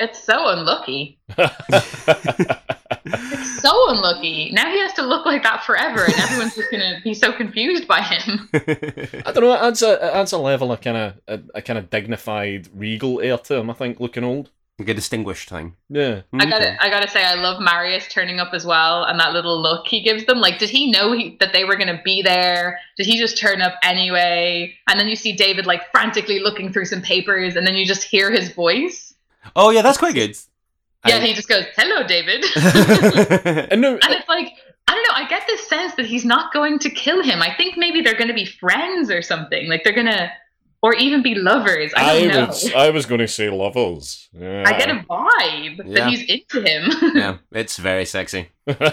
[0.00, 1.20] It's so unlucky.
[3.04, 4.50] It's so unlucky.
[4.52, 7.32] Now he has to look like that forever, and everyone's just going to be so
[7.32, 8.48] confused by him.
[8.54, 9.54] I don't know.
[9.54, 12.68] It adds a it adds a level of kind of a, a kind of dignified,
[12.74, 13.70] regal air to him.
[13.70, 14.50] I think looking old.
[14.78, 15.76] Like a distinguished time.
[15.90, 16.22] Yeah.
[16.32, 19.60] I gotta, I gotta say, I love Marius turning up as well, and that little
[19.60, 20.38] look he gives them.
[20.38, 22.80] Like, did he know he, that they were gonna be there?
[22.96, 24.74] Did he just turn up anyway?
[24.88, 28.04] And then you see David like frantically looking through some papers, and then you just
[28.04, 29.09] hear his voice.
[29.56, 30.36] Oh yeah, that's quite good.
[31.06, 32.44] Yeah, I- he just goes, "Hello, David,"
[33.70, 34.52] And no, and it's like.
[34.88, 35.24] I don't know.
[35.24, 37.40] I get this sense that he's not going to kill him.
[37.42, 39.68] I think maybe they're going to be friends or something.
[39.68, 40.32] Like they're gonna,
[40.82, 41.92] or even be lovers.
[41.96, 42.46] I I, don't know.
[42.60, 42.74] would.
[42.74, 44.28] I was going to say lovers.
[44.32, 44.64] Yeah.
[44.66, 45.94] I get a vibe Yeah.
[45.94, 46.90] that he's into him.
[47.14, 48.48] yeah, it's very sexy.
[48.66, 48.88] Because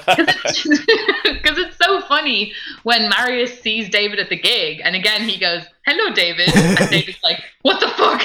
[1.57, 6.13] it's, so funny when Marius sees David at the gig, and again he goes, "Hello,
[6.13, 8.21] David," and David's like, "What the fuck?"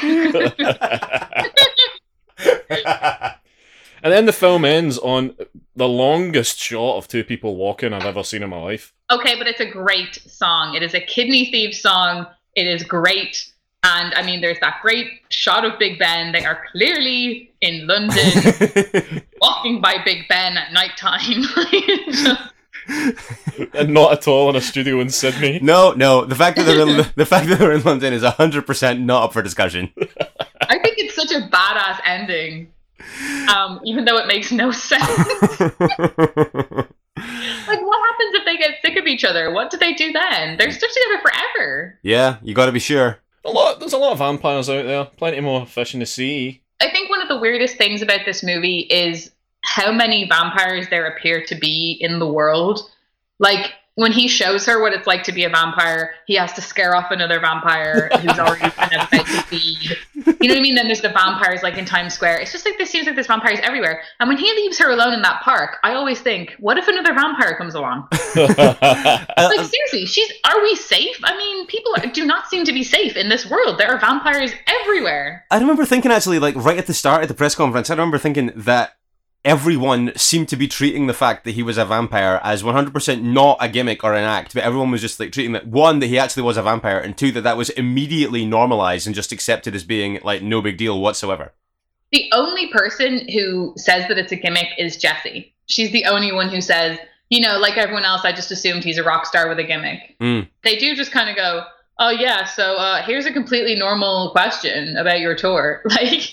[2.87, 5.35] And then the film ends on
[5.77, 8.93] the longest shot of two people walking I've ever seen in my life.
[9.11, 10.75] okay, but it's a great song.
[10.75, 12.27] It is a Kidney Thieves song.
[12.55, 13.49] It is great.
[13.85, 16.31] And I mean, there's that great shot of Big Ben.
[16.33, 21.43] They are clearly in London, walking by Big Ben at nighttime.
[22.13, 22.43] Just-
[23.75, 25.61] and not at all in a studio in Sydney.
[25.63, 26.25] no, no.
[26.25, 29.25] The fact that they're in, the fact that they're in London is hundred percent not
[29.25, 29.93] up for discussion.
[30.93, 32.71] I think it's such a badass ending,
[33.55, 35.01] um, even though it makes no sense.
[37.69, 39.53] Like, what happens if they get sick of each other?
[39.53, 40.59] What do they do then?
[40.59, 41.99] They're stuck together forever.
[42.03, 43.21] yeah, you got to be sure.
[43.45, 43.79] A lot.
[43.79, 45.05] There's a lot of vampires out there.
[45.05, 46.63] Plenty more fish in the sea.
[46.81, 49.31] I think one of the weirdest things about this movie is
[49.65, 52.91] how many vampires there appear to be in the world.
[53.39, 56.63] Like, when he shows her what it's like to be a vampire, he has to
[56.63, 59.97] scare off another vampire who's already kind of about to feed.
[60.15, 60.75] You know what I mean?
[60.75, 62.41] Then there's the vampires like in Times Square.
[62.41, 64.03] It's just like this seems like there's vampires everywhere.
[64.21, 67.13] And when he leaves her alone in that park, I always think, what if another
[67.13, 68.09] vampire comes along?
[69.43, 72.83] Like seriously she's are we safe i mean people are, do not seem to be
[72.85, 76.87] safe in this world there are vampires everywhere I remember thinking actually, like right at
[76.87, 78.97] the start at the press conference, I remember thinking that
[79.45, 83.57] everyone seemed to be treating the fact that he was a vampire as 100% not
[83.61, 86.19] a gimmick or an act, but everyone was just like treating that one that he
[86.19, 89.85] actually was a vampire, and two that that was immediately normalized and just accepted as
[89.85, 91.53] being like no big deal whatsoever.
[92.13, 96.49] the only person who says that it's a gimmick is Jesse she's the only one
[96.49, 96.99] who says
[97.31, 100.17] you know like everyone else i just assumed he's a rock star with a gimmick
[100.21, 100.49] Mm.
[100.65, 101.65] they do just kind of go
[102.01, 106.29] oh yeah so uh, here's a completely normal question about your tour like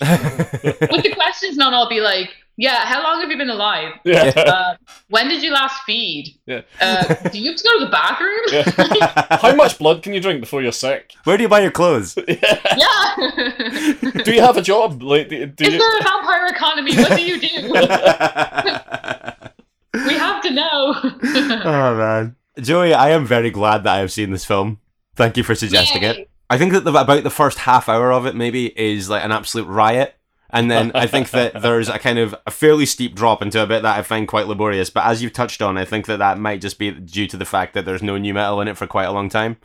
[0.90, 4.32] would the questions not all be like yeah how long have you been alive yeah.
[4.36, 4.74] uh,
[5.08, 6.62] when did you last feed Yeah.
[6.80, 8.40] uh, do you have to go to the bathroom
[8.96, 9.38] Yeah.
[9.40, 11.12] How much blood can you drink before you're sick?
[11.24, 12.16] Where do you buy your clothes?
[12.28, 13.14] yeah
[14.24, 15.02] Do you have a job?
[15.02, 15.78] Like, do, do Is you?
[15.78, 16.96] there a vampire economy?
[16.96, 17.72] What do you do?
[20.06, 20.94] we have to know.
[21.64, 24.78] oh man, Joey, I am very glad that I have seen this film.
[25.16, 26.28] Thank you for suggesting it.
[26.48, 29.32] I think that the, about the first half hour of it maybe is like an
[29.32, 30.14] absolute riot.
[30.52, 33.66] And then I think that there's a kind of a fairly steep drop into a
[33.66, 34.90] bit that I find quite laborious.
[34.90, 37.44] But as you've touched on, I think that that might just be due to the
[37.44, 39.56] fact that there's no nu metal in it for quite a long time.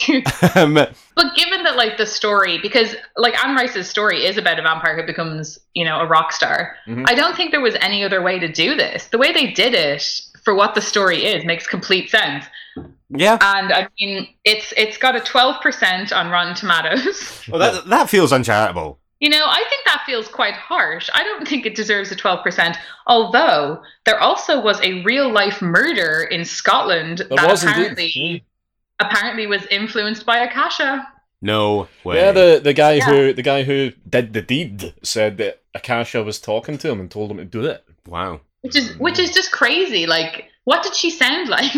[0.56, 4.62] um, But given that, like, the story, because, like, Anne Rice's story is about a
[4.62, 7.04] vampire who becomes, you know, a rock star, Mhm.
[7.06, 9.06] I don't think there was any other way to do this.
[9.08, 10.02] The way they did it,
[10.42, 12.46] for what the story is, makes complete sense.
[13.10, 17.42] yeah, And I mean, it's it's got a 12% on Rotten Tomatoes.
[17.48, 18.98] well, that that feels uncharitable.
[19.20, 21.08] You know, I think that feels quite harsh.
[21.12, 26.22] I don't think it deserves a 12%, although there also was a real life murder
[26.30, 28.42] in Scotland There that was apparently indeed.
[28.98, 31.06] apparently was influenced by Akasha.
[31.42, 32.16] No way.
[32.16, 33.04] Yeah, the the guy Yeah.
[33.06, 37.10] who the guy who did the deed said that Akasha was talking to him and
[37.10, 37.84] told him to do it.
[38.06, 38.40] wow.
[38.62, 40.06] which is which is just crazy.
[40.06, 41.72] Like, what did she sound like?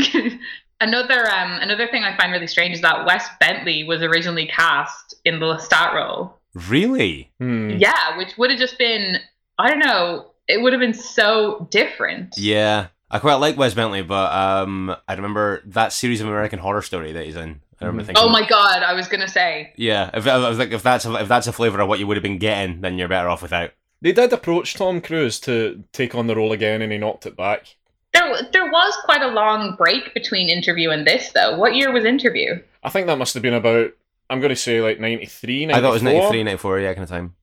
[0.81, 5.15] another um another thing I find really strange is that Wes Bentley was originally cast
[5.25, 6.39] in the Lestat role.
[6.55, 7.33] Really?
[7.41, 7.71] Hmm.
[7.79, 9.17] Yeah, which would have just been
[9.59, 10.33] I don't know.
[10.49, 12.35] It would have been so different.
[12.37, 12.89] Yeah.
[13.11, 17.13] I quite like Wes Bentley, but um, I remember that series of American Horror Story
[17.13, 17.61] that he's in.
[17.81, 18.07] I remember Mhm.
[18.07, 19.73] thinking, Oh my god, I was gonna say.
[19.77, 20.11] yeah.
[20.15, 22.17] If I was like, if that's a, if that's a flavor of what you would
[22.17, 23.71] have been getting, then you're better off without.
[24.01, 27.37] They did approach Tom Cruise to take on the role again, and he knocked it
[27.37, 27.77] back.
[28.15, 31.57] There, there was quite a long break between interview and this, though.
[31.57, 32.61] What year was interview?
[32.83, 33.93] I think that must have been about.
[34.33, 35.79] I'm going to say like 93, 94.
[35.79, 37.35] I thought it was 93, 94, yeah, kind of time.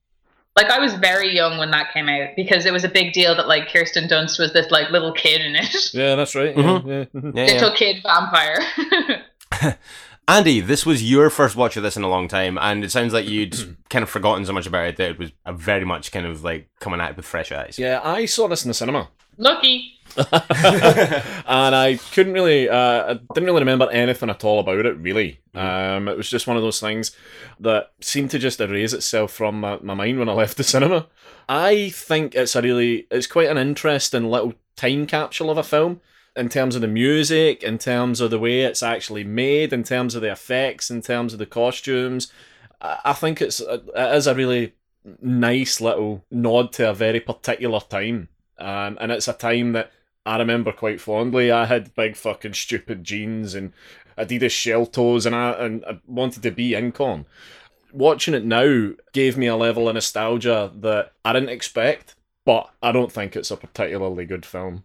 [0.56, 3.34] Like, I was very young when that came out because it was a big deal
[3.36, 6.54] that like Kirsten Dunst was this like little kid in it, Yeah, that's right.
[6.54, 6.86] Mhm.
[6.86, 7.04] Yeah, yeah.
[7.20, 7.36] mhm.
[7.36, 7.52] Yeah, yeah.
[7.54, 8.58] little kid vampire.
[10.28, 13.12] Andy, this was your first watch of this in a long time, and it sounds
[13.12, 16.12] like you'd kind of forgotten so much about it that it was a very much
[16.12, 17.78] kind of like coming at it with fresh eyes.
[17.78, 19.08] yeah, I saw this in the cinema.
[19.38, 19.94] Lucky.
[20.32, 24.96] and I couldn't really, uh, I didn't really remember anything at all about it.
[24.98, 27.16] Really, um, it was just one of those things
[27.60, 31.06] that seemed to just erase itself from my, my mind when I left the cinema.
[31.48, 36.00] I think it's a really, it's quite an interesting little time capsule of a film
[36.36, 40.14] in terms of the music, in terms of the way it's actually made, in terms
[40.14, 42.32] of the effects, in terms of the costumes.
[42.80, 44.74] I, I think it's it is a really
[45.22, 48.28] nice little nod to a very particular time.
[48.58, 49.90] Um, and it's a time that
[50.26, 51.50] I remember quite fondly.
[51.50, 53.72] I had big fucking stupid jeans and
[54.18, 57.24] Adidas shell toes, and I and I wanted to be Incon.
[57.92, 62.14] Watching it now gave me a level of nostalgia that I didn't expect,
[62.44, 64.84] but I don't think it's a particularly good film.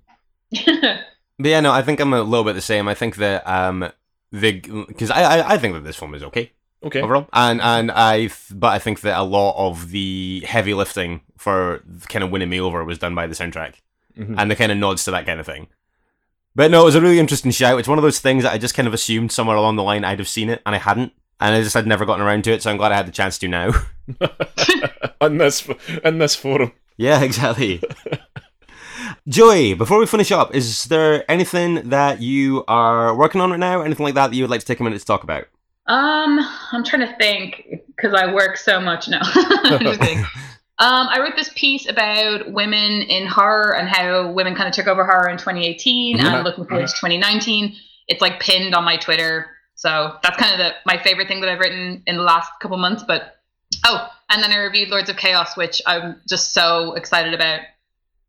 [1.37, 2.87] But yeah, no, I think I'm a little bit the same.
[2.87, 3.91] I think that um,
[4.31, 4.53] the
[4.87, 6.51] because I, I I think that this film is okay.
[6.83, 7.01] Okay.
[7.01, 7.27] overall.
[7.33, 12.23] And and I, but I think that a lot of the heavy lifting for kind
[12.23, 13.75] of winning me over was done by the soundtrack,
[14.17, 14.35] Mhm.
[14.37, 15.67] and the kind of nods to that kind of thing.
[16.55, 17.79] But no, it was a really interesting shout.
[17.79, 20.05] It's one of those things that I just kind of assumed somewhere along the line
[20.05, 21.11] I'd have seen it, and I hadn't,
[21.41, 22.63] and I just had never gotten around to it.
[22.63, 23.71] So I'm glad I had the chance to now.
[25.21, 25.67] in this
[26.03, 26.71] in this forum.
[26.97, 27.81] yeah, exactly.
[29.27, 33.81] Joey, before we finish up, is there anything that you are working on right now?
[33.81, 35.45] Anything like that that you would like to take a minute to talk about?
[35.87, 36.39] Um,
[36.71, 39.21] I'm trying to think because I work so much now.
[40.79, 40.97] I'm just kidding.
[40.99, 44.87] Um, I wrote this piece about women in horror and how women kind of took
[44.87, 46.31] over horror in 2018, and Mhm.
[46.33, 47.75] I'm looking forward to 2019.
[48.07, 51.49] It's like pinned on my Twitter, so that's kind of the my favorite thing that
[51.49, 53.03] I've written in the last couple months.
[53.07, 53.37] But
[53.85, 57.61] oh, and then I reviewed Lords of Chaos, which I'm just so excited about.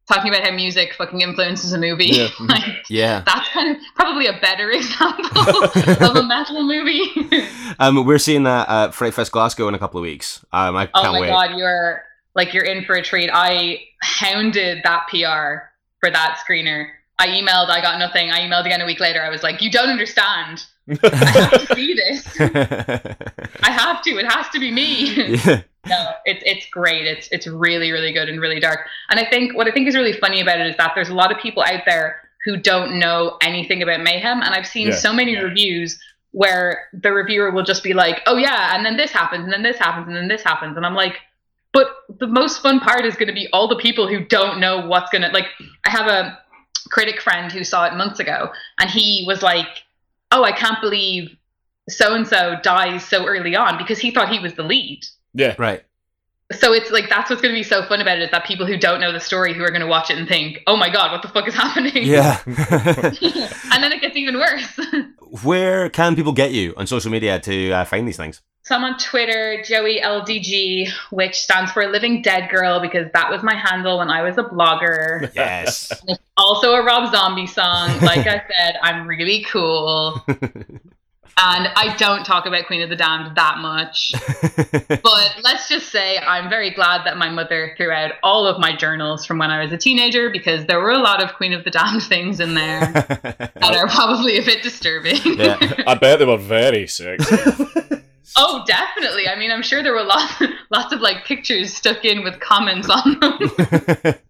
[0.08, 2.06] Talking about how music fucking influences a movie.
[2.06, 2.28] Yeah.
[2.40, 3.22] like, Yeah.
[3.26, 5.64] that's kind of probably a better example
[6.08, 7.10] of a metal movie.
[7.80, 10.44] Um, we're seeing that at Fright Fest Glasgow in a couple of weeks.
[10.52, 11.28] Um, I Oh can't wait.
[11.28, 11.48] Oh my wait.
[11.50, 12.04] god, you're
[12.36, 13.30] like you're in for a treat.
[13.32, 16.88] I hounded that PR for that screener.
[17.18, 18.30] I emailed, I got nothing.
[18.30, 19.22] I emailed again a week later.
[19.22, 20.64] I was like, "You don't understand.
[21.02, 22.36] I have to see this.
[22.38, 24.10] I have to.
[24.18, 25.62] It has to be me." yeah.
[25.88, 27.06] no, it's it's great.
[27.06, 28.80] It's it's really really good and really dark.
[29.08, 31.14] And I think what I think is really funny about it is that there's a
[31.14, 34.96] lot of people out there who don't know anything about mayhem, and I've seen Yeah,
[34.96, 35.40] so many yeah.
[35.40, 35.98] reviews
[36.32, 39.62] where the reviewer will just be like, "Oh yeah," and then this happens, and then
[39.62, 41.16] this happens, and then this happens, and I'm like,
[41.76, 44.74] but the most fun part is going to be all the people who don't know
[44.86, 45.48] what's going to like.
[45.84, 46.38] I have a
[46.88, 48.38] critic friend who saw it months ago,
[48.80, 49.68] and he was like,
[50.34, 51.36] "Oh, I can't believe."
[51.88, 55.00] So and so dies so early on because he thought he was the lead
[55.34, 55.54] Yeah.
[55.56, 55.82] Right.
[56.62, 58.66] so it's like that's what's going to be so fun about it is that people
[58.66, 60.90] who don't know the story who are going to watch it and think oh my
[60.90, 62.40] god what the fuck is happening Yeah.
[62.46, 64.80] and then it gets even worse
[65.42, 68.42] Where can people get you on social media to uh, find these things?
[68.66, 73.42] So i'm on twitter joey ldg which stands for living dead girl because that was
[73.42, 75.92] my handle when i was a blogger Yes.
[76.36, 82.44] also a rob zombie song like i said i'm really cool and i don't talk
[82.46, 84.12] about queen of the damned that much
[85.02, 88.74] But let's just say I'm very glad that my mother threw out all of my
[88.74, 91.64] journals from when I was a teenager because there were a lot of Queen of
[91.64, 95.18] the Damned things in there that are probably a bit disturbing.
[95.24, 95.58] Yeah.
[95.86, 97.36] I bet they were very sexy.
[98.34, 99.28] Oh, definitely.
[99.28, 102.88] I mean, I'm sure there were lots, lots of like pictures stuck in with comments
[102.88, 103.38] on them.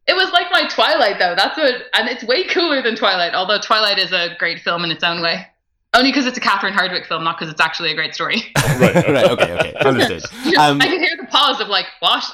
[0.06, 1.34] it was like my Twilight, though.
[1.34, 3.34] That's what, and it's way cooler than Twilight.
[3.34, 5.46] Although Twilight is a great film in its own way,
[5.94, 8.42] only because it's a Catherine Hardwicke film, not because it's actually a great story.
[8.56, 8.94] right.
[8.94, 9.30] right.
[9.30, 9.52] Okay.
[9.52, 9.74] Okay.
[9.74, 10.24] Understood.
[10.58, 12.24] Um, I can hear the pause of like, what?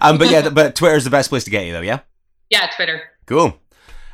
[0.00, 1.80] um, but yeah, but Twitter's the best place to get you, though.
[1.80, 2.00] Yeah.
[2.48, 3.02] yeah, Twitter.
[3.26, 3.60] Cool.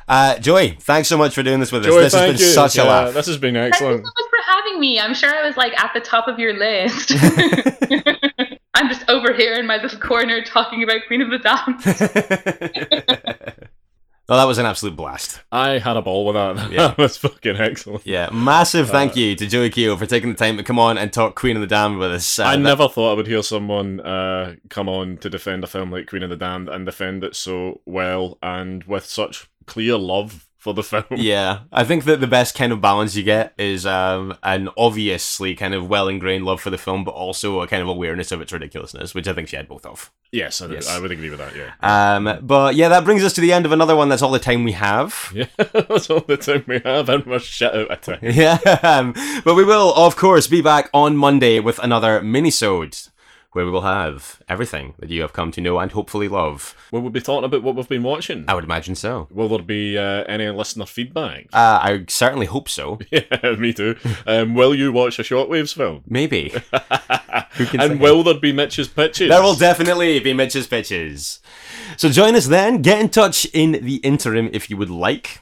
[0.07, 1.87] Uh, Joey, thanks so much for doing this with us.
[1.87, 2.53] Joey, this has been you.
[2.53, 3.13] such a laugh.
[3.13, 4.07] This has been Thank you so excellent.
[4.51, 4.99] Much for having me.
[4.99, 7.11] I'm sure I was like at the top of your list.
[8.73, 11.81] I'm just over here in my little corner talking about Queen of the Damned.
[14.29, 15.41] No, that was an absolute blast.
[15.51, 16.71] I had a ball with that.
[16.71, 16.87] Yeah.
[16.87, 18.07] That was fucking excellent.
[18.07, 21.11] Yeah, massive thank you to Joey Keogh for taking the time to come on and
[21.11, 22.39] talk Queen of the Damned with us.
[22.39, 25.67] Uh, I that- never thought I would hear someone uh, come on to defend a
[25.67, 29.97] film like Queen of the Damned and defend it so well and with such clear
[29.97, 31.03] love for the film.
[31.17, 35.55] Yeah, I think that the best kind of balance you get is um, an obviously
[35.55, 38.41] kind of well ingrained love for the film, but also a kind of awareness of
[38.41, 40.11] its ridiculousness, which I think she had both of.
[40.31, 40.87] Yes, I, Yes.
[40.87, 41.53] I would agree with that.
[41.55, 44.07] Yeah, Um, but yeah, that brings us to the end of another one.
[44.09, 45.31] That's all the time we have.
[45.35, 48.19] yeah, that's all the time we have, and we're shit out of time.
[48.21, 52.97] Yeah, um, but we will, of course, be back on Monday with another mini-sode
[53.51, 56.75] where we will have everything that you have come to know and hopefully love.
[56.91, 58.45] Will we be talking about what we've been watching?
[58.47, 59.27] I would imagine so.
[59.31, 61.47] Will there be uh, any listener feedback?
[61.53, 62.99] Uh, I certainly hope so.
[63.11, 63.97] yeah, me too.
[64.25, 66.03] Um, will you watch a Shockwaves film?
[66.07, 66.53] Maybe.
[67.77, 69.29] And will there be Mitch's pitches?
[69.29, 71.39] There will definitely be Mitch's pitches.
[71.97, 72.81] So join us then.
[72.81, 75.41] Get in touch in the interim if you would like.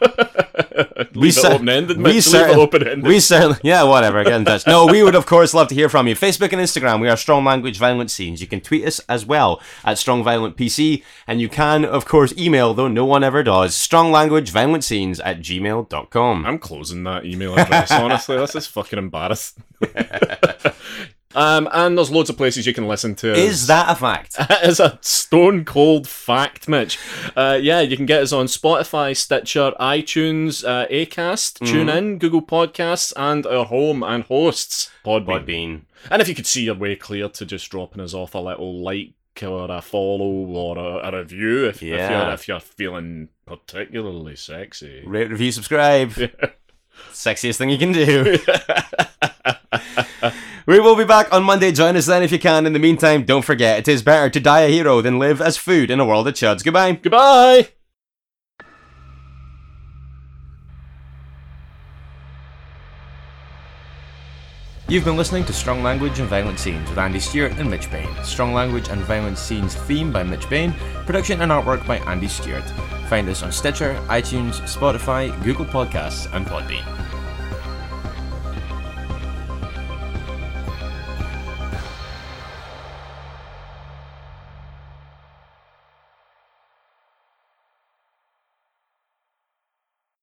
[1.14, 1.96] leave it cer- open ended.
[1.98, 2.14] we Mitch.
[2.14, 3.04] Leave cer- open ended.
[3.06, 4.22] We certainly, yeah, whatever.
[4.24, 4.66] Get in touch.
[4.66, 6.14] No, we would of course love to hear from you.
[6.14, 8.40] Facebook and Instagram, we are Strong Language Violent Scenes.
[8.40, 12.32] You can tweet us as well at Strong Violent PC, and you can of course
[12.38, 16.46] email, though no one ever does, Strong Language Violent Scenes at gmail.com.
[16.46, 17.90] I'm closing that email address.
[17.90, 19.62] honestly, this is fucking embarrassing.
[21.34, 23.32] um, and there's loads of places you can listen to.
[23.32, 23.38] us.
[23.38, 24.36] Is that a fact?
[24.52, 26.98] That is a stone cold fact, Mitch.
[27.34, 33.12] Uh, yeah, you can get us on Spotify, Stitcher, iTunes, uh, Acast, TuneIn, Google Podcasts,
[33.16, 35.26] and our home and hosts, Podbean.
[35.26, 35.80] Podbean.
[36.10, 38.82] And if you could see your way clear to just dropping us off a little
[38.82, 44.36] like or a follow or a, a review if, if you're if you're feeling particularly
[44.36, 45.02] sexy.
[45.06, 46.10] Rate, review, subscribe.
[47.12, 48.38] Sexiest thing you can do.
[50.66, 51.72] we will be back on Monday.
[51.72, 52.66] Join us then if you can.
[52.66, 55.56] In the meantime, don't forget it is better to die a hero than live as
[55.56, 56.64] food in a world of chuds.
[56.64, 56.92] Goodbye.
[56.92, 57.68] Goodbye.
[64.88, 68.08] You've been listening to Strong Language and Violent Scenes with Andy Stewart and Mitch Bain.
[68.22, 70.74] Strong Language and Violent Scenes theme by Mitch Bain,
[71.06, 72.68] production and artwork by Andy Stewart.
[73.08, 77.01] Find us on Stitcher, iTunes, Spotify, Google Podcasts, and Podbean.